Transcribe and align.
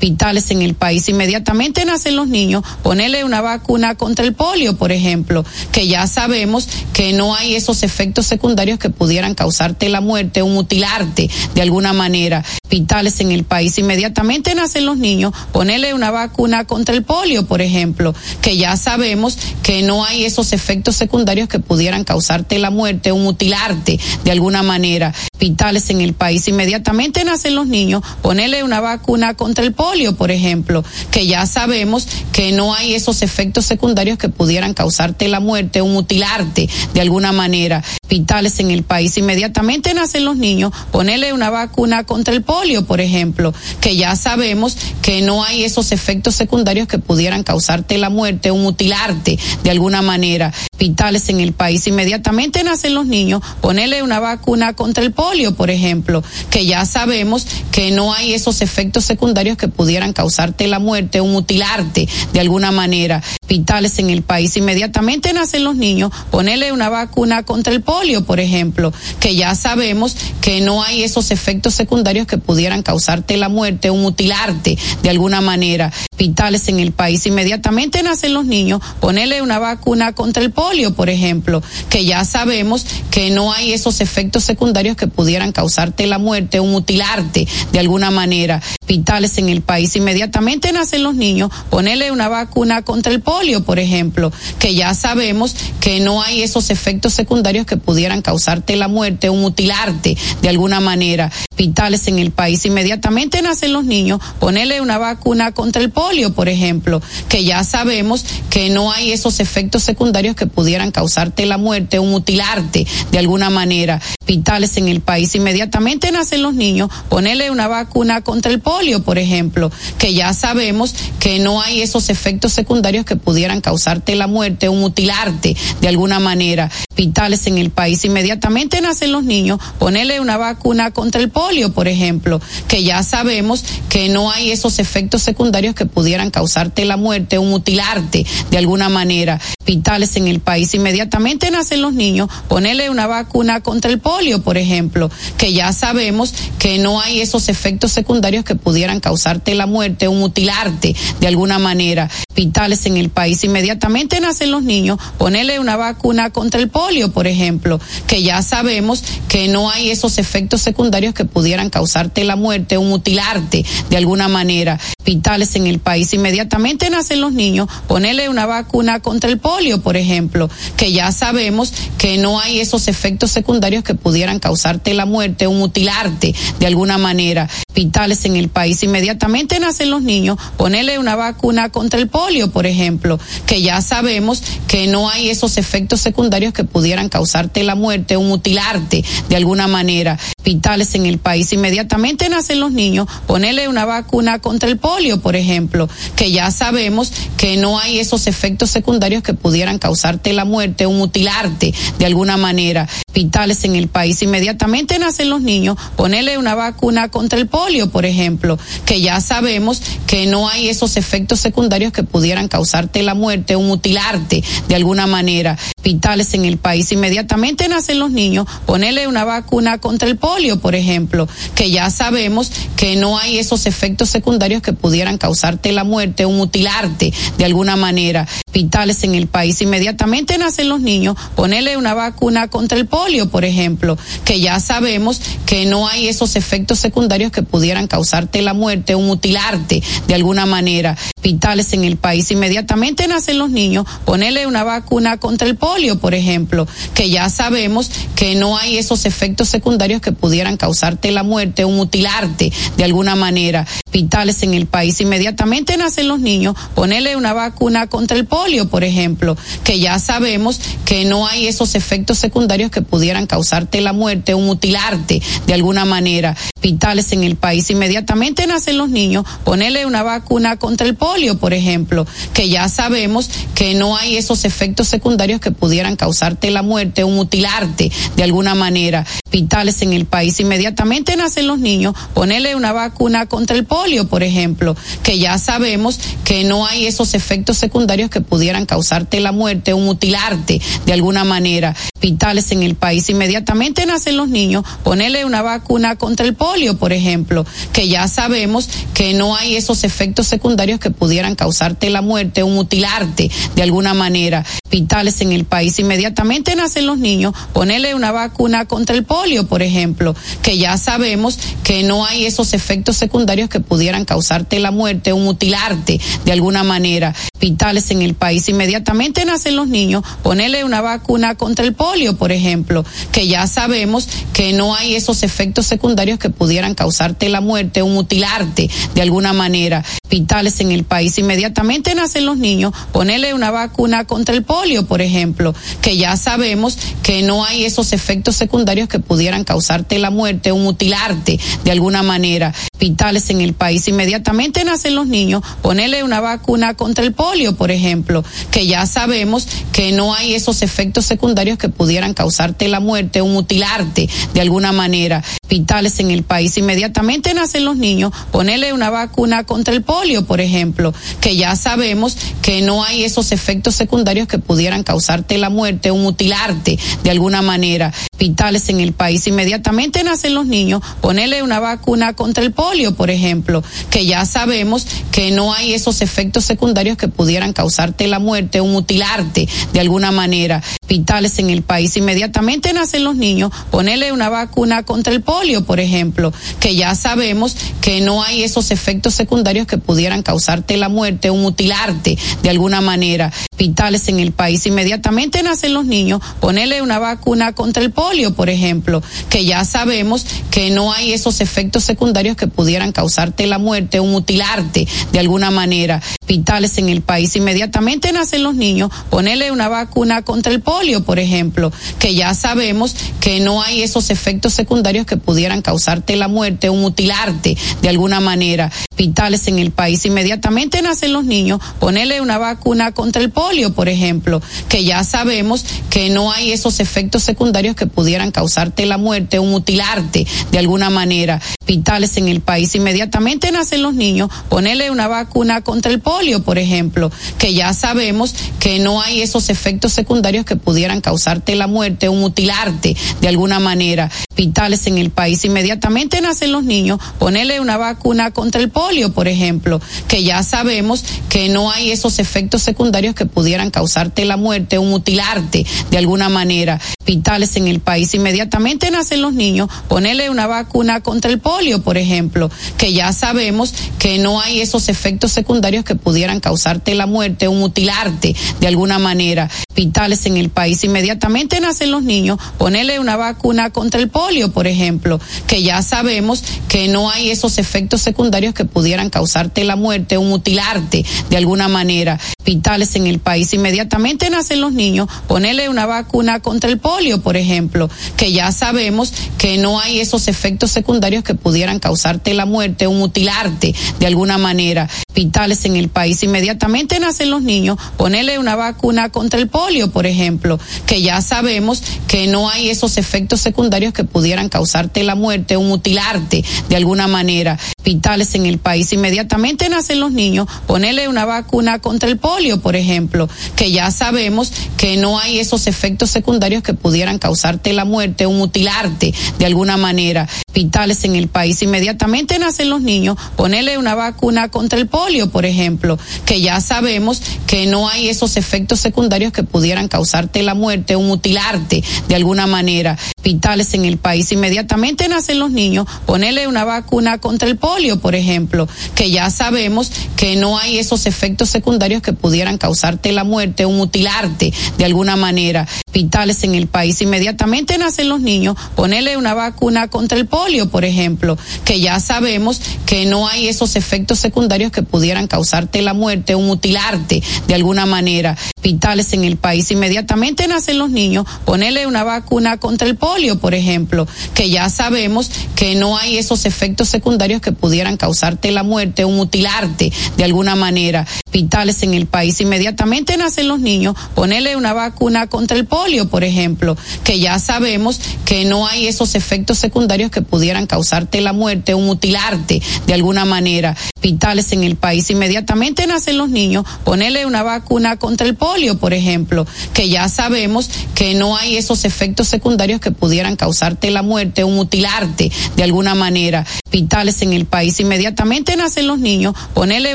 hospitales 0.00 0.50
en 0.50 0.62
el 0.62 0.74
país. 0.74 1.06
Inmediatamente 1.10 1.84
nacen 1.84 2.16
los 2.16 2.26
niños, 2.26 2.64
ponerle 2.82 3.22
una 3.22 3.42
vacuna 3.42 3.96
contra 3.96 4.24
el 4.24 4.32
polio, 4.32 4.74
por 4.78 4.92
ejemplo, 4.92 5.44
que 5.72 5.88
ya 5.88 6.06
sabemos 6.06 6.66
que 6.94 7.12
no 7.12 7.34
hay 7.34 7.54
esos 7.54 7.82
efectos 7.82 8.24
secundarios 8.24 8.78
que 8.78 8.88
pudieran 8.88 9.34
causarte 9.34 9.90
la 9.90 10.00
muerte 10.00 10.40
o 10.40 10.46
mutilarte 10.46 11.28
de 11.54 11.60
alguna 11.60 11.92
manera. 11.92 12.42
Hospitales 12.70 13.20
en 13.20 13.32
el 13.32 13.42
país. 13.42 13.76
Inmediatamente 13.78 14.54
nacen 14.54 14.86
los 14.86 14.96
niños, 14.96 15.32
ponerle 15.50 15.92
una 15.92 16.12
vacuna 16.12 16.66
contra 16.66 16.94
el 16.94 17.02
polio, 17.02 17.44
por 17.44 17.60
ejemplo, 17.62 18.14
que 18.42 18.56
ya 18.56 18.76
sabemos 18.76 19.36
que 19.64 19.82
no 19.82 20.04
hay 20.04 20.24
esos 20.24 20.52
efectos 20.52 20.94
secundarios 20.94 21.48
que 21.48 21.58
pudieran 21.58 22.04
causarte 22.04 22.60
la 22.60 22.70
muerte 22.70 23.10
o 23.10 23.16
mutilarte 23.16 23.98
de 24.22 24.30
alguna 24.30 24.62
manera. 24.62 25.12
Hospitales 25.32 25.90
en 25.90 26.00
el 26.00 26.14
país. 26.14 26.46
Inmediatamente 26.46 27.24
nacen 27.24 27.56
los 27.56 27.66
niños, 27.66 28.04
ponerle 28.22 28.62
una 28.62 28.80
vacuna 28.80 29.34
contra 29.34 29.64
el 29.64 29.72
polio, 29.72 30.14
por 30.14 30.30
ejemplo, 30.30 30.84
que 31.10 31.26
ya 31.26 31.46
sabemos 31.46 32.06
que 32.30 32.52
no 32.52 32.72
hay 32.74 32.94
esos 32.94 33.22
efectos 33.22 33.64
secundarios 33.64 34.16
que 34.16 34.28
pudieran 34.28 34.74
causarte 34.74 35.26
la 35.26 35.40
muerte 35.40 35.80
o 35.80 35.86
mutilarte 35.86 36.68
de 36.94 37.00
alguna 37.00 37.32
manera. 37.32 37.82
Hospitales 38.02 38.60
en 38.60 38.70
el 38.70 38.84
país. 38.84 39.16
Inmediatamente 39.18 39.92
nacen 39.94 40.24
los 40.24 40.36
niños, 40.36 40.72
ponerle 40.92 41.32
una 41.32 41.50
vacuna 41.50 42.04
contra 42.04 42.32
el 42.32 42.42
polio, 42.42 42.59
por 42.86 43.00
ejemplo, 43.00 43.54
que 43.80 43.96
ya 43.96 44.14
sabemos 44.16 44.76
que 45.00 45.22
no 45.22 45.42
hay 45.42 45.64
esos 45.64 45.92
efectos 45.92 46.34
secundarios 46.34 46.86
que 46.86 46.98
pudieran 46.98 47.42
causarte 47.42 47.96
la 47.96 48.10
muerte 48.10 48.50
o 48.50 48.56
mutilarte 48.56 49.38
de 49.64 49.70
alguna 49.70 50.02
manera. 50.02 50.52
Hospitales 50.72 51.28
en 51.30 51.40
el 51.40 51.54
país. 51.54 51.86
Inmediatamente 51.86 52.62
nacen 52.62 52.94
los 52.94 53.06
niños, 53.06 53.42
ponerle 53.62 54.02
una 54.02 54.20
vacuna 54.20 54.74
contra 54.74 55.02
el 55.02 55.12
polio, 55.12 55.54
por 55.54 55.70
ejemplo, 55.70 56.22
que 56.50 56.66
ya 56.66 56.84
sabemos 56.84 57.46
que 57.72 57.92
no 57.92 58.12
hay 58.12 58.34
esos 58.34 58.60
efectos 58.60 59.04
secundarios 59.06 59.56
que 59.56 59.68
pudieran 59.68 60.12
causarte 60.12 60.66
la 60.66 60.78
muerte 60.78 61.20
o 61.20 61.24
mutilarte 61.24 62.08
de 62.32 62.40
alguna 62.40 62.72
manera. 62.72 63.22
Hospitales 63.50 63.98
en 63.98 64.10
el 64.10 64.22
país. 64.22 64.56
Inmediatamente 64.56 65.32
nacen 65.32 65.64
los 65.64 65.74
niños, 65.74 66.12
ponerle 66.30 66.70
una 66.70 66.88
vacuna 66.88 67.42
contra 67.42 67.72
el 67.72 67.82
polio, 67.82 68.24
por 68.24 68.38
ejemplo, 68.38 68.92
que 69.18 69.34
ya 69.34 69.56
sabemos 69.56 70.14
que 70.40 70.60
no 70.60 70.84
hay 70.84 71.02
esos 71.02 71.32
efectos 71.32 71.74
secundarios 71.74 72.28
que 72.28 72.38
pudieran 72.38 72.84
causarte 72.84 73.36
la 73.36 73.48
muerte 73.48 73.90
o 73.90 73.96
mutilarte 73.96 74.78
de 75.02 75.10
alguna 75.10 75.40
manera. 75.40 75.92
Hospitales 76.12 76.68
en 76.68 76.78
el 76.78 76.92
país. 76.92 77.26
Inmediatamente 77.26 78.04
nacen 78.04 78.34
los 78.34 78.44
niños, 78.44 78.82
ponerle 79.00 79.42
una 79.42 79.58
vacuna 79.58 80.12
contra 80.12 80.44
el 80.44 80.52
polio, 80.52 80.94
por 80.94 81.10
ejemplo, 81.10 81.60
que 81.88 82.04
ya 82.04 82.24
sabemos 82.24 82.86
que 83.10 83.30
no 83.30 83.52
hay 83.52 83.72
esos 83.72 84.00
efectos 84.00 84.44
secundarios 84.44 84.96
que 84.96 85.08
pudieran 85.08 85.50
causarte 85.50 86.06
la 86.06 86.18
muerte 86.18 86.60
o 86.60 86.66
mutilarte 86.66 87.48
de 87.72 87.78
alguna 87.80 88.12
manera. 88.12 88.62
Hospitales 88.80 89.38
en 89.38 89.48
el 89.48 89.62
país. 89.62 89.96
Inmediatamente 89.96 90.72
nacen 90.72 91.02
los 91.02 91.16
niños, 91.16 91.50
ponerle 91.68 92.12
una 92.12 92.28
vacuna 92.28 92.82
contra 92.82 93.12
el 93.12 93.20
polio, 93.20 93.39
por 93.64 93.78
ejemplo, 93.78 94.32
que 94.58 94.74
ya 94.74 94.92
sabemos 94.94 95.56
que 95.80 96.00
no 96.00 96.22
hay 96.22 96.42
esos 96.42 96.68
efectos 96.70 97.14
secundarios 97.14 97.64
que 97.64 97.78
pudieran 97.78 98.20
causarte 98.20 98.76
la 98.76 98.86
muerte 98.86 99.30
o 99.30 99.34
mutilarte 99.34 100.16
de 100.42 100.48
alguna 100.48 100.80
manera. 100.80 101.32
Hospitales 101.60 102.08
en 102.08 102.18
el 102.18 102.30
país. 102.30 102.64
Inmediatamente 102.64 103.42
nacen 103.42 103.74
los 103.74 103.84
niños, 103.84 104.18
ponerle 104.38 104.80
una 104.80 104.96
vacuna 104.96 105.52
contra 105.52 105.82
el 105.82 105.90
polio, 105.90 106.32
por 106.32 106.48
ejemplo, 106.48 107.02
que 107.28 107.44
ya 107.44 107.64
sabemos 107.64 108.24
que 108.48 108.70
no 108.70 108.92
hay 108.92 109.12
esos 109.12 109.40
efectos 109.40 109.82
secundarios 109.82 110.36
que 110.36 110.46
pudieran 110.46 110.90
causarte 110.90 111.44
la 111.44 111.58
muerte 111.58 111.98
o 111.98 112.04
mutilarte 112.04 112.86
de 113.12 113.18
alguna 113.18 113.50
manera. 113.50 114.00
Hospitales 114.22 114.78
en 114.78 114.88
el 114.88 115.02
país. 115.02 115.34
Inmediatamente 115.34 116.10
nacen 116.12 116.42
los 116.42 116.54
niños, 116.54 116.88
ponerle 117.10 117.50
una 117.50 117.68
vacuna 117.68 118.22
contra 118.22 118.50
el 118.50 118.60
polio, 118.60 119.02
por 119.02 119.18
ejemplo, 119.18 119.70
que 119.98 120.14
ya 120.14 120.32
sabemos 120.32 120.94
que 121.18 121.40
no 121.40 121.60
hay 121.60 121.82
esos 121.82 122.08
efectos 122.08 122.54
secundarios 122.54 123.04
que 123.04 123.16
pudieran 123.16 123.60
causarte 123.60 124.14
la 124.14 124.28
muerte 124.28 124.68
o 124.68 124.72
mutilarte 124.72 125.54
de 125.82 125.88
alguna 125.88 126.20
manera. 126.20 126.70
Hospitales 126.88 127.46
en 127.46 127.58
el 127.58 127.70
país. 127.70 128.04
Inmediatamente 128.04 128.80
nacen 128.80 129.12
los 129.12 129.24
niños, 129.24 129.58
ponerle 129.78 130.20
una 130.20 130.38
vacuna 130.38 130.92
contra 130.92 131.20
el 131.20 131.28
polio, 131.28 131.49
por 131.74 131.88
ejemplo, 131.88 132.40
que 132.68 132.84
ya 132.84 133.02
sabemos 133.02 133.64
que 133.88 134.08
no 134.08 134.30
hay 134.30 134.52
esos 134.52 134.78
efectos 134.78 135.22
secundarios 135.22 135.74
que 135.74 135.84
pudieran 135.84 136.30
causarte 136.30 136.84
la 136.84 136.96
muerte 136.96 137.38
o 137.38 137.42
mutilarte 137.42 138.24
de 138.50 138.58
alguna 138.58 138.88
manera. 138.88 139.40
Hospitales 139.58 140.14
en 140.16 140.28
el 140.28 140.38
país. 140.38 140.72
Inmediatamente 140.74 141.50
nacen 141.50 141.82
los 141.82 141.92
niños, 141.92 142.28
ponerle 142.48 142.88
una 142.88 143.08
vacuna 143.08 143.62
contra 143.62 143.90
el 143.90 143.98
polio, 143.98 144.42
por 144.42 144.58
ejemplo, 144.58 145.10
que 145.38 145.52
ya 145.52 145.72
sabemos 145.72 146.32
que 146.60 146.78
no 146.78 147.00
hay 147.00 147.20
esos 147.20 147.48
efectos 147.48 147.90
secundarios 147.90 148.44
que 148.44 148.54
pudieran 148.54 149.00
causarte 149.00 149.54
la 149.54 149.66
muerte 149.66 150.06
o 150.06 150.12
mutilarte 150.12 150.94
de 151.20 151.26
alguna 151.26 151.58
manera. 151.58 152.08
Hospitales 152.30 152.86
en 152.86 152.96
el 152.96 153.10
país. 153.10 153.42
Inmediatamente 153.42 154.20
nacen 154.20 154.52
los 154.52 154.62
niños, 154.62 154.98
ponerle 155.18 155.58
una 155.58 155.76
vacuna 155.76 156.30
contra 156.30 156.60
el 156.60 156.68
polio, 156.68 157.10
por 157.12 157.26
ejemplo, 157.26 157.80
que 158.06 158.22
ya 158.22 158.40
sabemos 158.42 159.02
que 159.28 159.48
no 159.48 159.68
hay 159.70 159.90
esos 159.90 160.18
efectos 160.18 160.62
secundarios 160.62 161.12
que 161.12 161.24
pudieran 161.24 161.39
causarte 161.70 162.24
la 162.24 162.36
muerte 162.36 162.76
o 162.76 162.82
mutilarte 162.82 163.64
de 163.88 163.96
alguna 163.96 164.28
manera. 164.28 164.78
Hospitales 165.10 165.56
en 165.56 165.66
el 165.66 165.80
país. 165.80 166.14
Inmediatamente 166.14 166.88
nacen 166.88 167.20
los 167.20 167.32
niños, 167.32 167.68
ponerle 167.88 168.28
una 168.28 168.46
vacuna 168.46 169.00
contra 169.00 169.28
el 169.28 169.38
polio, 169.38 169.80
por 169.82 169.96
ejemplo, 169.96 170.48
que 170.76 170.92
ya 170.92 171.10
sabemos 171.10 171.72
que 171.98 172.16
no 172.16 172.38
hay 172.38 172.60
esos 172.60 172.86
efectos 172.86 173.32
secundarios 173.32 173.82
que 173.82 173.94
pudieran 173.94 174.38
causarte 174.38 174.94
la 174.94 175.06
muerte 175.06 175.48
o 175.48 175.52
mutilarte 175.52 176.32
de 176.60 176.66
alguna 176.66 176.96
manera. 176.96 177.48
Hospitales 177.70 178.24
en 178.24 178.36
el 178.36 178.50
país. 178.50 178.84
Inmediatamente 178.84 179.58
nacen 179.58 179.90
los 179.90 180.02
niños, 180.02 180.38
ponerle 180.56 181.00
una 181.00 181.16
vacuna 181.16 181.70
contra 181.70 181.98
el 181.98 182.06
polio, 182.06 182.52
por 182.52 182.66
ejemplo, 182.66 183.18
que 183.46 183.62
ya 183.62 183.82
sabemos 183.82 184.42
que 184.68 184.86
no 184.86 185.10
hay 185.10 185.28
esos 185.28 185.58
efectos 185.58 186.00
secundarios 186.00 186.52
que 186.52 186.62
pudieran 186.62 187.08
causarte 187.08 187.64
la 187.64 187.74
muerte 187.74 188.14
o 188.14 188.22
mutilarte 188.22 189.04
de 189.28 189.36
alguna 189.36 189.66
manera. 189.66 190.18
Hospitales 190.38 190.94
en 190.94 191.06
el 191.06 191.18
país. 191.18 191.52
Inmediatamente 191.52 192.28
nacen 192.28 192.60
los 192.60 192.70
niños, 192.70 193.08
ponerle 193.26 193.66
una 193.66 193.84
vacuna 193.84 194.38
contra 194.38 194.68
el 194.68 194.78
polio, 194.78 194.99
por 195.22 195.34
ejemplo, 195.34 195.88
que 196.14 196.30
ya 196.30 196.50
sabemos 196.50 197.12
que 197.36 197.56
no 197.56 197.78
hay 197.78 197.98
esos 197.98 198.26
efectos 198.26 198.70
secundarios 198.70 199.22
que 199.22 199.32
pudieran 199.32 199.78
causarte 199.78 200.32
la 200.32 200.44
muerte 200.44 200.86
o 200.86 200.90
mutilarte 200.90 201.72
de 201.98 202.06
alguna 202.06 202.36
manera. 202.36 202.86
Hospitales 203.10 203.64
en 203.64 203.74
el 203.74 203.88
país. 203.88 204.22
Inmediatamente 204.22 204.96
nacen 205.00 205.30
los 205.30 205.40
niños, 205.40 205.76
ponerle 205.96 206.38
una 206.38 206.54
vacuna 206.54 207.08
contra 207.08 207.40
el 207.40 207.48
polio, 207.48 207.90
por 207.90 208.06
ejemplo, 208.06 208.56
que 208.86 209.00
ya 209.00 209.20
sabemos 209.20 209.82
que 210.06 210.26
no 210.26 210.48
hay 210.48 210.68
esos 210.68 210.96
efectos 210.96 211.40
secundarios 211.40 211.92
que 211.92 212.04
pudieran 212.04 212.46
causarte 212.46 213.02
la 213.02 213.14
muerte 213.14 213.56
o 213.56 213.60
mutilarte 213.62 214.44
de 214.68 214.74
alguna 214.76 215.08
manera. 215.08 215.58
Hospitales 215.76 216.34
en 216.34 216.44
el 216.44 216.56
país. 216.56 216.92
Inmediatamente 216.92 217.66
nacen 217.66 217.98
los 217.98 218.12
niños, 218.12 218.46
ponerle 218.64 219.08
una 219.08 219.24
vacuna 219.24 219.78
contra 219.78 220.08
el 220.08 220.16
polio, 220.16 220.60
por 220.60 220.76
ejemplo, 220.76 221.26
que 221.56 221.72
ya 221.72 221.90
sabemos 221.90 222.52
que 222.76 222.94
no 222.94 223.18
hay 223.18 223.38
esos 223.38 223.66
efectos 223.66 224.08
secundarios 224.08 224.62
que 224.62 224.72
pudieran 224.72 225.18
causarte 225.18 225.72
la 225.72 225.82
muerte 225.82 226.26
o 226.26 226.30
mutilarte 226.30 227.12
de 227.38 227.44
alguna 227.44 227.74
manera. 227.74 228.28
Hospitales 228.46 229.02
en 229.02 229.16
el 229.16 229.26
país. 229.26 229.60
Inmediatamente 229.62 230.38
nacen 230.38 230.68
los 230.68 230.80
niños, 230.80 231.16
ponerle 231.34 231.76
una 231.76 231.94
vacuna 231.94 232.46
contra 232.46 232.78
el 232.78 232.86
polio, 232.86 232.99
por 233.30 233.44
ejemplo, 233.44 233.98
que 234.24 234.40
ya 234.40 234.60
sabemos 234.60 235.20
que 235.46 235.66
no 235.66 235.88
hay 235.88 236.06
esos 236.06 236.36
efectos 236.36 236.78
secundarios 236.78 237.32
que 237.32 237.42
pudieran 237.42 237.86
causarte 237.86 238.40
la 238.42 238.54
muerte 238.54 238.94
o 238.94 239.00
mutilarte 239.00 239.82
de 240.06 240.14
alguna 240.14 240.46
manera. 240.46 240.96
Hospitales 241.16 241.72
en 241.72 241.84
el 241.84 241.96
país. 241.96 242.30
Inmediatamente 242.30 243.08
nacen 243.08 243.38
los 243.38 243.50
niños, 243.50 243.86
ponerle 244.04 244.46
una 244.46 244.64
vacuna 244.64 245.18
contra 245.18 245.48
el 245.48 245.56
polio, 245.56 245.98
por 245.98 246.14
ejemplo, 246.14 246.68
que 246.94 247.10
ya 247.10 247.28
sabemos 247.30 247.90
que 248.16 248.34
no 248.36 248.56
hay 248.56 248.76
esos 248.76 249.06
efectos 249.06 249.48
secundarios 249.48 250.00
que 250.00 250.12
pudieran 250.12 250.56
causarte 250.56 251.10
la 251.10 251.22
muerte 251.22 251.64
o 251.64 251.70
mutilarte 251.70 252.52
de 252.76 252.84
alguna 252.84 253.16
manera. 253.16 253.66
Hospitales 253.86 254.42
en 254.42 254.54
el 254.54 254.66
país. 254.66 255.00
Inmediatamente 255.00 255.76
nacen 255.76 256.06
los 256.06 256.20
niños, 256.20 256.54
ponerle 256.74 257.16
una 257.16 257.32
vacuna 257.32 257.88
contra 257.88 258.16
el 258.16 258.26
polio, 258.26 258.68
por 258.68 258.84
ejemplo, 258.84 259.36
que 259.64 259.80
ya 259.80 259.98
sabemos 259.98 260.60
que 260.84 261.04
no 261.04 261.26
hay 261.26 261.48
esos 261.48 261.74
efectos 261.74 262.18
secundarios 262.18 262.70
que 262.70 262.82
pudieran 262.90 263.26
causarte 263.26 263.80
la 263.80 263.92
muerte 263.92 264.34
o 264.34 264.40
mutilarte 264.40 265.22
de 265.46 265.54
alguna 265.54 265.84
manera. 265.84 266.36
Hospitales 266.60 267.12
en 267.12 267.24
el 267.24 267.36
país. 267.36 267.70
Inmediatamente 267.70 268.46
nacen 268.46 268.76
los 268.76 268.90
niños, 268.90 269.24
ponerle 269.44 269.86
una 269.86 270.02
vacuna 270.02 270.58
contra 270.58 270.86
el 270.86 270.94
polio, 270.94 271.38
por 271.38 271.54
ejemplo, 271.54 272.06
que 272.34 272.50
ya 272.50 272.68
sabemos 272.68 273.30
que 273.54 273.72
no 273.72 273.96
hay 273.96 274.18
esos 274.18 274.44
efectos 274.44 274.86
secundarios 274.86 275.40
que 275.40 275.52
pudieran 275.52 275.96
causarte 275.96 276.50
la 276.50 276.60
muerte 276.60 277.02
o 277.02 277.08
mutilarte 277.08 277.90
de 278.14 278.22
alguna 278.22 278.54
manera. 278.54 279.06
Hospitales 279.24 279.80
en 279.80 279.94
el 279.94 280.04
país. 280.04 280.38
Inmediatamente 280.38 281.16
nacen 281.16 281.46
los 281.46 281.58
niños, 281.58 281.94
ponerle 282.12 282.54
una 282.54 282.72
vacuna 282.72 283.24
contra 283.24 283.56
el 283.56 283.64
polio, 283.64 284.06
por 284.06 284.22
ejemplo, 284.22 284.76
que 285.02 285.18
ya 285.18 285.38
sabemos 285.38 285.98
que 286.24 286.44
no 286.44 286.66
hay 286.66 286.84
esos 286.84 287.14
efectos 287.14 287.56
secundarios 287.56 288.10
que 288.10 288.20
pudieran 288.20 288.66
causarte 288.66 289.18
la 289.20 289.32
muerte 289.32 289.72
o 289.72 289.78
mutilarte 289.78 290.60
de 290.84 290.92
alguna 290.92 291.24
manera. 291.24 291.74
Hospitales 291.94 292.52
en 292.52 292.62
el 292.62 292.74
país. 292.74 293.08
Inmediatamente 293.08 293.86
nacen 293.86 294.18
los 294.18 294.28
niños, 294.28 294.64
ponerle 294.84 295.24
una 295.24 295.40
vacuna 295.40 295.96
contra 295.96 296.26
el 296.26 296.34
polio 296.34 296.49
polio, 296.50 296.76
por 296.76 296.92
ejemplo, 296.92 297.46
que 297.72 297.86
ya 297.86 298.08
sabemos 298.08 298.68
que 298.92 299.14
no 299.14 299.36
hay 299.36 299.54
esos 299.54 299.84
efectos 299.84 300.26
secundarios 300.26 300.80
que 300.80 300.90
pudieran 300.90 301.36
causarte 301.36 301.90
la 301.90 302.02
muerte 302.02 302.42
o 302.42 302.48
mutilarte 302.48 303.30
de 303.54 303.62
alguna 303.62 303.94
manera. 303.94 304.44
Hospitales 304.64 305.20
en 305.20 305.30
el 305.30 305.44
país 305.44 305.78
inmediatamente 305.78 306.56
nacen 306.56 306.86
los 306.86 306.98
niños, 306.98 307.34
ponerle 307.52 307.94
una 307.94 308.10
vacuna 308.10 308.66
contra 308.66 308.96
el 308.96 309.04
polio, 309.04 309.46
por 309.46 309.62
ejemplo, 309.62 310.16
que 310.42 310.58
ya 310.58 310.76
sabemos 310.76 311.38
que 311.62 311.84
no 311.84 312.04
hay 312.04 312.26
esos 312.26 312.52
efectos 312.52 312.96
secundarios 312.96 313.48
que 313.48 313.60
pudieran 313.60 314.04
causarte 314.04 314.58
la 314.58 314.72
muerte 314.72 315.12
o 315.12 315.18
mutilarte 315.18 316.00
de 316.24 316.32
alguna 316.32 316.64
manera. 316.64 317.14
Hospitales 317.40 317.90
en 317.90 318.02
el 318.02 318.12
país 318.12 318.46
inmediatamente 318.50 319.24
nacen 319.24 319.56
los 319.56 319.66
niños, 319.66 320.04
ponerle 320.22 320.62
una 320.62 320.82
vacuna 320.82 321.36
contra 321.36 321.64
el 321.64 321.72
polio, 321.72 322.14
por 322.18 322.32
ejemplo, 322.32 322.84
que 323.12 323.28
ya 323.28 323.46
sabemos 323.46 324.06
que 324.34 324.52
no 324.52 324.74
hay 324.74 324.94
esos 324.94 325.22
efectos 325.22 325.64
secundarios 325.64 326.18
que 326.18 326.28
pudieran 326.28 326.74
causarte 326.74 327.30
la 327.30 327.40
muerte 327.40 327.80
o 327.80 327.86
mutilarte 327.86 328.68
de 328.94 329.00
alguna 329.00 329.32
manera. 329.32 329.82
Hospitales 330.04 330.60
en 330.60 330.70
el 330.70 330.84
país 330.84 331.16
inmediatamente 331.16 331.94
nacen 331.94 332.26
los 332.26 332.36
niños, 332.36 332.74
ponerle 332.92 333.32
una 333.32 333.50
vacuna 333.50 334.04
contra 334.04 334.34
el 334.34 334.42
polio, 334.42 334.84
por 334.84 335.00
ejemplo, 335.00 335.54
que 335.80 335.96
ya 335.96 336.18
sabemos 336.18 336.76
que 337.02 337.22
no 337.22 337.46
hay 337.46 337.64
esos 337.64 337.94
efectos 337.94 338.36
secundarios 338.36 338.86
que 338.86 338.98
pudieran 338.98 339.44
causarte 339.44 339.98
la 339.98 340.10
muerte 340.10 340.52
o 340.52 340.56
mutilarte 340.58 341.40
de 341.64 341.70
alguna 341.70 342.02
manera. 342.02 342.52
Hospitales 342.74 343.30
en 343.30 343.40
el 343.40 343.54
país 343.54 343.88
inmediatamente 343.88 344.64
nacen 344.64 344.94
los 344.94 345.06
niños, 345.06 345.42
ponerle 345.62 346.02
una 346.02 346.20
vacuna 346.20 346.74
contra 346.74 347.04
el 347.04 347.12
polio, 347.12 347.29
por 347.56 347.70
ejemplo, 347.70 348.24
que 348.50 348.66
ya 348.66 348.86
sabemos 348.86 349.46
que 349.72 349.92
no 349.92 350.14
hay 350.14 350.34
esos 350.34 350.62
efectos 350.62 351.06
secundarios 351.06 351.58
que 351.58 351.68
pudieran 351.68 352.12
causarte 352.12 352.66
la 352.66 352.80
muerte 352.80 353.20
o 353.20 353.26
mutilarte 353.26 354.08
de 354.34 354.40
alguna 354.40 354.72
manera. 354.72 355.22
Hospitales 355.42 356.00
en 356.00 356.10
el 356.10 356.24
país 356.24 356.58
inmediatamente 356.58 357.32
nacen 357.32 357.64
los 357.64 357.76
niños, 357.76 358.12
ponerle 358.32 358.72
una 358.72 358.90
vacuna 358.90 359.44
contra 359.44 359.72
el 359.72 359.82
polio, 359.82 360.26
por 360.26 360.40
ejemplo, 360.40 360.92
que 361.20 361.36
ya 361.36 361.54
sabemos 361.54 362.16
que 362.42 362.62
no 362.62 362.82
hay 362.82 363.04
esos 363.04 363.30
efectos 363.30 363.76
secundarios 363.76 364.26
que 364.26 364.38
pudieran 364.38 364.82
causarte 364.82 365.38
la 365.38 365.50
muerte 365.50 365.92
o 365.92 365.96
mutilarte 365.96 366.78
de 367.04 367.10
alguna 367.10 367.42
manera. 367.42 367.92
Hospitales 368.20 368.68
en 368.68 368.80
el 368.80 368.92
país 368.92 369.26
inmediatamente 369.28 370.04
nacen 370.04 370.34
los 370.34 370.44
niños, 370.44 370.82
ponerle 371.00 371.42
una 371.42 371.58
vacuna 371.58 372.12
contra 372.12 372.44
el 372.44 372.52
polio, 372.52 372.94
por 372.94 373.08
ejemplo, 373.08 373.64
que 373.88 374.04
ya 374.04 374.26
sabemos 374.26 374.86
que 375.10 375.30
no 375.30 375.54
hay 375.54 375.72
esos 375.72 376.02
efectos 376.02 376.44
secundarios 376.44 376.98
que 376.98 377.08
pudieran 377.08 377.54
causarte 377.54 378.06
la 378.08 378.18
muerte 378.18 378.60
o 378.60 378.66
mutilarte 378.66 379.48
de 379.72 379.80
alguna 379.80 380.12
manera. 380.12 380.62
Hospitales 380.82 381.38
en 381.38 381.48
el 381.48 381.62
país 381.62 381.96
inmediatamente 381.96 382.74
nacen 382.74 383.04
los 383.04 383.16
niños, 383.16 383.52
ponerle 383.70 384.12
una 384.12 384.28
vacuna 384.28 384.82
contra 384.82 385.14
el 385.14 385.22
polio, 385.22 385.64
por 385.64 385.80
ejemplo, 385.80 386.30
que 386.58 386.74
ya 386.74 386.94
sabemos 386.94 387.56
que 387.80 388.02
no 388.02 388.22
hay 388.22 388.42
esos 388.42 388.70
efectos 388.70 389.14
secundarios 389.14 389.66
que 389.66 389.78
pudieran 389.78 390.22
causarte 390.22 390.76
la 390.76 390.90
muerte 390.90 391.30
o 391.30 391.36
mutilarte 391.36 392.18
de 392.42 392.50
alguna 392.50 392.82
manera. 392.82 393.32
Hospitales 393.52 394.08
en 394.08 394.20
el 394.20 394.32
país 394.32 394.66
inmediatamente 394.66 395.42
nacen 395.42 395.72
los 395.72 395.86
niños, 395.86 396.20
ponerle 396.40 396.82
una 396.82 396.98
vacuna 396.98 397.54
contra 397.54 397.82
el 397.82 397.92
polio, 397.92 398.09
por 398.34 398.50
ejemplo, 398.50 399.02
que 399.28 399.44
ya 399.44 399.64
sabemos 399.64 400.26
que 400.50 400.70
no 400.70 400.92
hay 400.92 401.12
esos 401.12 401.40
efectos 401.40 401.84
secundarios 401.84 402.36
que 402.36 402.48
pudieran 402.48 402.90
causarte 402.90 403.46
la 403.46 403.58
muerte 403.58 404.00
o 404.00 404.04
mutilarte 404.04 404.88
de 405.12 405.18
alguna 405.20 405.52
manera. 405.52 406.02
Hospitales 406.20 406.76
en 406.78 406.88
el 406.88 407.02
país 407.02 407.36
inmediatamente 407.36 408.12
nacen 408.12 408.42
los 408.42 408.56
niños, 408.56 408.90
ponerle 409.10 409.52
una 409.52 409.68
vacuna 409.68 410.22
contra 410.22 410.52
el 410.52 410.60
polio, 410.60 411.04
por 411.04 411.20
ejemplo, 411.20 411.72
que 412.00 412.14
ya 412.16 412.34
sabemos 412.34 412.96
que 413.20 413.38
no 413.38 413.62
hay 413.62 413.82
esos 413.82 414.10
efectos 414.10 414.54
secundarios 414.54 415.06
que 415.06 415.16
pudieran 415.16 415.62
causarte 415.62 416.16
la 416.16 416.26
muerte 416.26 416.68
o 416.68 416.74
mutilarte 416.74 417.56
de 417.80 417.88
alguna 417.88 418.18
manera. 418.18 418.72
Hospitales 419.00 419.48
en 419.48 419.58
el 419.58 419.70
país 419.70 420.04
inmediatamente 420.04 420.82
nacen 420.82 421.14
los 421.14 421.24
niños, 421.24 421.58
ponerle 421.78 422.20
una 422.20 422.36
vacuna 422.36 422.92
contra 422.92 423.22
el 423.22 423.30
polio, 423.30 423.72
por 423.72 423.88
ejemplo, 423.88 424.42
que 424.68 424.84
ya 424.84 425.04
sabemos 425.04 425.64
que 425.88 426.10
no 426.10 426.32
hay 426.32 426.52
esos 426.52 426.80
efectos 426.80 427.22
secundarios 427.22 427.76
que 427.76 427.86
pudieran 427.86 428.30
causarte 428.30 428.84
la 428.84 428.98
muerte 428.98 429.38
o 429.38 429.44
mutilarte 429.44 430.26
de 430.52 430.58
alguna 430.58 430.90
manera. 430.90 431.40
Hospitales 431.62 432.18
en 432.18 432.28
el 432.28 432.42
país 432.42 432.74
inmediatamente 432.74 433.50
nacen 433.52 433.82
los 433.82 433.94
niños, 433.94 434.28
ponerle 434.50 434.90
una 434.90 435.08
vacuna 435.08 435.62
contra 435.62 435.90
el 435.90 436.00
polio, 436.00 436.42
por 436.42 436.58
ejemplo, 436.58 437.10
que 437.38 437.54
ya 437.54 437.72
sabemos 437.72 438.34
que 438.58 438.80
no 438.80 439.00
hay 439.00 439.22
esos 439.22 439.48
efectos 439.48 439.94
secundarios 439.94 440.44
que 440.44 440.56
pudieran 440.56 441.00
causarte 441.00 441.54
la 441.54 441.68
muerte 441.68 442.08
o 442.08 442.12
mutilarte 442.12 442.94
de 443.22 443.28
alguna 443.28 443.60
manera. 443.60 444.10
Hospitales 444.28 444.86
en 444.86 444.98
el 444.98 445.10
país 445.10 445.44
inmediatamente 445.44 446.20
nacen 446.20 446.52
los 446.52 446.64
niños, 446.64 446.98
ponerle 447.18 447.60
una 447.60 447.78
vacuna 447.78 448.32
contra 448.32 448.60
el 448.60 448.68
polio, 448.68 448.89
por 449.12 449.28
ejemplo, 449.28 449.80
que 450.08 450.24
ya 450.24 450.42
sabemos 450.42 451.04
que 451.28 451.48
no 451.48 451.70
hay 451.70 451.92
esos 451.92 452.18
efectos 452.18 452.62
secundarios 452.62 453.14
que 453.14 453.24
pudieran 453.24 453.70
causarte 453.70 454.24
la 454.24 454.36
muerte 454.36 454.78
o 454.78 454.82
mutilarte 454.82 455.64
de 455.90 455.98
alguna 455.98 456.28
manera. 456.28 456.80
Hospitales 456.98 457.54
en 457.54 457.68
el 457.68 457.78
país 457.78 458.12
inmediatamente 458.14 458.90
nacen 458.90 459.22
los 459.22 459.32
niños, 459.32 459.68
ponerle 459.88 460.28
una 460.28 460.48
vacuna 460.48 461.02
contra 461.02 461.30
el 461.30 461.38
polio, 461.38 461.82
por 461.82 461.98
ejemplo, 461.98 462.50
que 462.78 462.92
ya 462.92 463.12
sabemos 463.12 463.72
que 464.00 464.18
no 464.18 464.40
hay 464.40 464.60
esos 464.60 464.88
efectos 464.88 465.30
secundarios 465.30 465.84
que 465.84 465.94
pudieran 465.94 466.40
causarte 466.40 466.94
la 466.94 467.06
muerte 467.06 467.46
o 467.46 467.52
mutilarte 467.52 468.34
de 468.60 468.66
alguna 468.66 468.98
manera. 468.98 469.48
Hospitales 469.80 470.26
en 470.26 470.36
el 470.36 470.50
país 470.50 470.84
inmediatamente 470.84 471.58
nacen 471.58 471.90
los 471.90 472.02
niños, 472.02 472.38
ponerle 472.58 472.98
una 472.98 473.16
vacuna 473.16 473.70
contra 473.70 473.98
el 473.98 474.10
polio, 474.10 474.52
por 474.52 474.66
ejemplo, 474.66 475.18
que 475.46 475.62
ya 475.62 475.80
sabemos 475.80 476.44
que 476.68 476.88
no 476.88 477.10
hay 477.10 477.30
esos 477.30 477.56
efectos 477.56 478.02
secundarios 478.02 478.52
que 478.52 478.66
pudieran 478.66 479.08
causarte 479.08 479.64
la 479.64 479.76
muerte 479.76 480.18
o 480.18 480.22
mutilarte 480.22 481.06
de 481.30 481.36
alguna 481.38 481.68
manera. 481.68 482.20
Hospitales 482.40 482.94
en 482.96 483.06
el 483.06 483.20
país 483.20 483.54
inmediatamente 483.54 484.28
nacen 484.28 484.60
los 484.60 484.72
niños, 484.72 485.08
ponerle 485.26 485.70
una 485.70 485.86
vacuna 485.86 486.40
contra 486.40 486.68
el 486.68 486.78
polio, 486.78 487.22
por 487.22 487.38
ejemplo, 487.38 487.88
que 488.18 488.32
ya 488.32 488.52
sabemos 488.52 489.14
que 489.38 489.56
no 489.56 489.80
hay 489.80 490.00
esos 490.00 490.28
efectos 490.28 490.72
secundarios 490.72 491.24
que 491.24 491.34
pudieran 491.34 491.78
causarte 491.78 492.34
la 492.34 492.44
muerte 492.44 492.86
o 492.86 492.92
mutilarte 492.92 493.74
de 493.98 494.06
alguna 494.06 494.36
manera. 494.36 494.90
Hospitales 495.08 495.64
en 495.64 495.76
el 495.76 495.88
país 495.88 496.22
inmediatamente 496.22 497.00
nacen 497.00 497.30
los 497.30 497.40
niños, 497.40 497.78
ponerle 497.96 498.38
una 498.38 498.56
vacuna 498.56 499.08
contra 499.10 499.40
el 499.40 499.48
polio, 499.48 499.69
por 499.92 500.06
ejemplo, 500.06 500.58
que 500.86 501.00
ya 501.00 501.22
sabemos 501.22 501.82
que 502.08 502.26
no 502.26 502.50
hay 502.50 502.70
esos 502.70 502.98
efectos 502.98 503.40
secundarios 503.40 503.92
que 503.92 504.02
pudieran 504.02 504.48
causarte 504.48 505.04
la 505.04 505.14
muerte 505.14 505.56
o 505.56 505.62
mutilarte 505.62 506.44
de 506.68 506.76
alguna 506.76 507.06
manera. 507.06 507.56
Hospitales 507.78 508.34
en 508.34 508.46
el 508.46 508.58
país 508.58 508.92
inmediatamente 508.92 509.68
nacen 509.68 510.00
los 510.00 510.10
niños, 510.10 510.48
ponerle 510.66 511.08
una 511.08 511.24
vacuna 511.24 511.78
contra 511.78 512.08
el 512.08 512.18
polio, 512.18 512.60
por 512.60 512.74
ejemplo, 512.74 513.28
que 513.54 513.70
ya 513.70 513.90
sabemos 513.92 514.52
que 514.76 514.96
no 514.96 515.20
hay 515.20 515.38
esos 515.38 515.68
efectos 515.68 516.10
secundarios 516.10 516.64
que 516.64 516.74
pudieran 516.74 517.18
causarte 517.18 517.72
la 517.72 517.84
muerte 517.84 518.26
o 518.26 518.32
mutilarte 518.32 519.14
de 519.38 519.46
alguna 519.46 519.76
manera. 519.76 520.28
Hospitales 520.50 521.04
en 521.04 521.14
el 521.14 521.28
país 521.28 521.62
inmediatamente 521.62 522.36
nacen 522.40 522.70
los 522.70 522.80
niños, 522.80 523.16
ponerle 523.36 523.78
una 523.78 523.94
vacuna 523.94 524.48
contra 524.48 524.80
el 524.80 524.88
polio, 524.88 525.30
por 525.30 525.46
ejemplo, 525.46 525.96
que 526.26 526.40
ya 526.40 526.60
sabemos 526.60 527.22
que 527.46 527.66
no 527.66 527.88
hay 527.88 528.08
esos 528.08 528.36
efectos 528.36 528.80
secundarios 528.80 529.32
que 529.32 529.44
pudieran 529.44 529.86
causarte 529.86 530.42
la 530.42 530.54
muerte 530.54 530.96
o 530.96 531.00
mutilarte 531.02 531.84
de 532.08 532.14
alguna 532.16 532.48
manera. 532.48 532.98
Hospitales 533.18 533.74
en 533.74 533.84
el 533.84 533.96
país 533.96 534.32
inmediatamente 534.32 535.06
nacen 535.06 535.38
los 535.38 535.52
niños, 535.52 535.86
ponerle 536.04 536.48
una 536.48 536.64
vacuna 536.64 537.18
contra 537.18 537.48
el 537.48 537.56
polio, 537.56 538.00
por 538.00 538.16
ejemplo, 538.16 538.66
que 538.96 539.12
ya 539.12 539.30
sabemos 539.30 539.92
que 540.16 540.34
no 540.34 540.58
hay 540.58 540.78
esos 540.78 541.06
efectos 541.06 541.48
secundarios 541.48 542.02
que 542.02 542.12
pudieran 542.12 542.58
causarte 542.58 543.12
la 543.12 543.22
muerte 543.22 543.66
o 543.66 543.70
mutilarte 543.70 544.52
de 544.78 544.84
alguna 544.84 545.14
manera. 545.14 545.68
Hospitales 545.86 546.42
en 546.42 546.56
el 546.56 546.66
país 546.66 547.00
inmediatamente 547.02 547.78
nacen 547.78 548.08
los 548.08 548.20
niños, 548.20 548.56
ponerle 548.74 549.16
una 549.16 549.34
vacuna 549.34 549.86
contra 549.86 550.18
el 550.18 550.26
polio, 550.26 550.39
por 550.70 550.84
ejemplo, 550.84 551.38
que 551.64 551.80
ya 551.80 552.00
sabemos 552.00 552.60
que 552.86 553.06
no 553.06 553.28
hay 553.28 553.46
esos 553.46 553.76
efectos 553.76 554.18
secundarios 554.18 554.72
que 554.72 554.82
pudieran 554.82 555.26
causarte 555.26 555.80
la 555.82 555.94
muerte 555.94 556.34
o 556.34 556.40
mutilarte 556.40 557.22
de 557.46 557.54
alguna 557.54 557.86
manera. 557.86 558.36
Hospitales 558.56 559.12
en 559.12 559.24
el 559.24 559.36
país 559.36 559.70
inmediatamente 559.70 560.48
nacen 560.48 560.78
los 560.78 560.90
niños, 560.90 561.26
ponerle 561.44 561.86
una 561.86 562.04
vacuna 562.04 562.56
contra 562.58 562.88
el 562.88 562.96
polio, 562.96 563.38
por 563.38 563.54
ejemplo, 563.54 564.08
que 564.34 564.50
ya 564.50 564.68
sabemos 564.70 565.30
que 565.54 565.76
no 565.76 565.96
hay 565.96 566.16
esos 566.16 566.46
efectos 566.46 566.88
secundarios 566.88 567.40
que 567.40 567.52
pudieran 567.52 567.96
causarte 567.96 568.50
la 568.50 568.62
muerte 568.62 569.04
o 569.04 569.10
mutilarte 569.10 569.92
de 570.16 570.24
alguna 570.24 570.56
manera. 570.56 571.06
Hospitales 571.30 571.84
en 571.84 571.94
el 571.94 572.06
país. 572.06 572.40
Inmediatamente 572.40 573.16
nacen 573.16 573.46
los 573.46 573.60
niños, 573.60 573.94
ponerle 574.16 574.56
una 574.56 574.72
vacuna 574.72 575.28
contra 575.28 575.56
el 575.56 575.64
polio, 575.64 576.08
por 576.08 576.24
ejemplo, 576.24 576.76
que 577.04 577.20
ya 577.20 577.38
sabemos 577.38 578.00
que 578.24 578.44
no 578.44 578.66
hay 578.66 578.88
esos 578.88 579.14
efectos 579.14 579.58
secundarios 579.58 580.10
que 580.10 580.22
pudieran 580.22 580.66
causarte 580.66 581.20
la 581.20 581.32
muerte 581.32 581.72
o 581.74 581.78
mutilarte 581.78 582.60
de 582.88 582.94
alguna 582.94 583.24
manera. 583.24 583.76
Hospitales 583.94 584.50
en 584.52 584.64
el 584.64 584.74
país. 584.74 585.08
Inmediatamente 585.10 585.86
nacen 585.86 586.18
los 586.18 586.30
niños, 586.30 586.64
ponerle 586.82 587.26
una 587.26 587.44
vacuna 587.44 587.96
contra 587.96 588.26
el 588.26 588.34
polio, 588.34 588.78
por 588.78 588.92
ejemplo, 588.92 589.46
que 589.72 589.88
ya 589.88 590.08
sabemos 590.08 590.68
que 590.96 591.14
no 591.14 591.36
hay 591.36 591.56
esos 591.56 591.84
efectos 591.84 592.26
secundarios 592.26 592.80
que 592.80 592.90
pudieran 592.90 593.36
causarte 593.36 593.90
la 593.90 594.02
muerte 594.02 594.42
o 594.42 594.48
mutilarte 594.48 595.30
de 595.54 595.62
alguna 595.62 595.94
manera. 595.94 596.44
Hospitales 596.64 597.22
en 597.22 597.34
el 597.34 597.44
país. 597.44 597.78
Inmediatamente 597.78 598.56
nacen 598.56 598.86
los 598.86 598.98
niños, 598.98 599.34
ponerle 599.54 599.94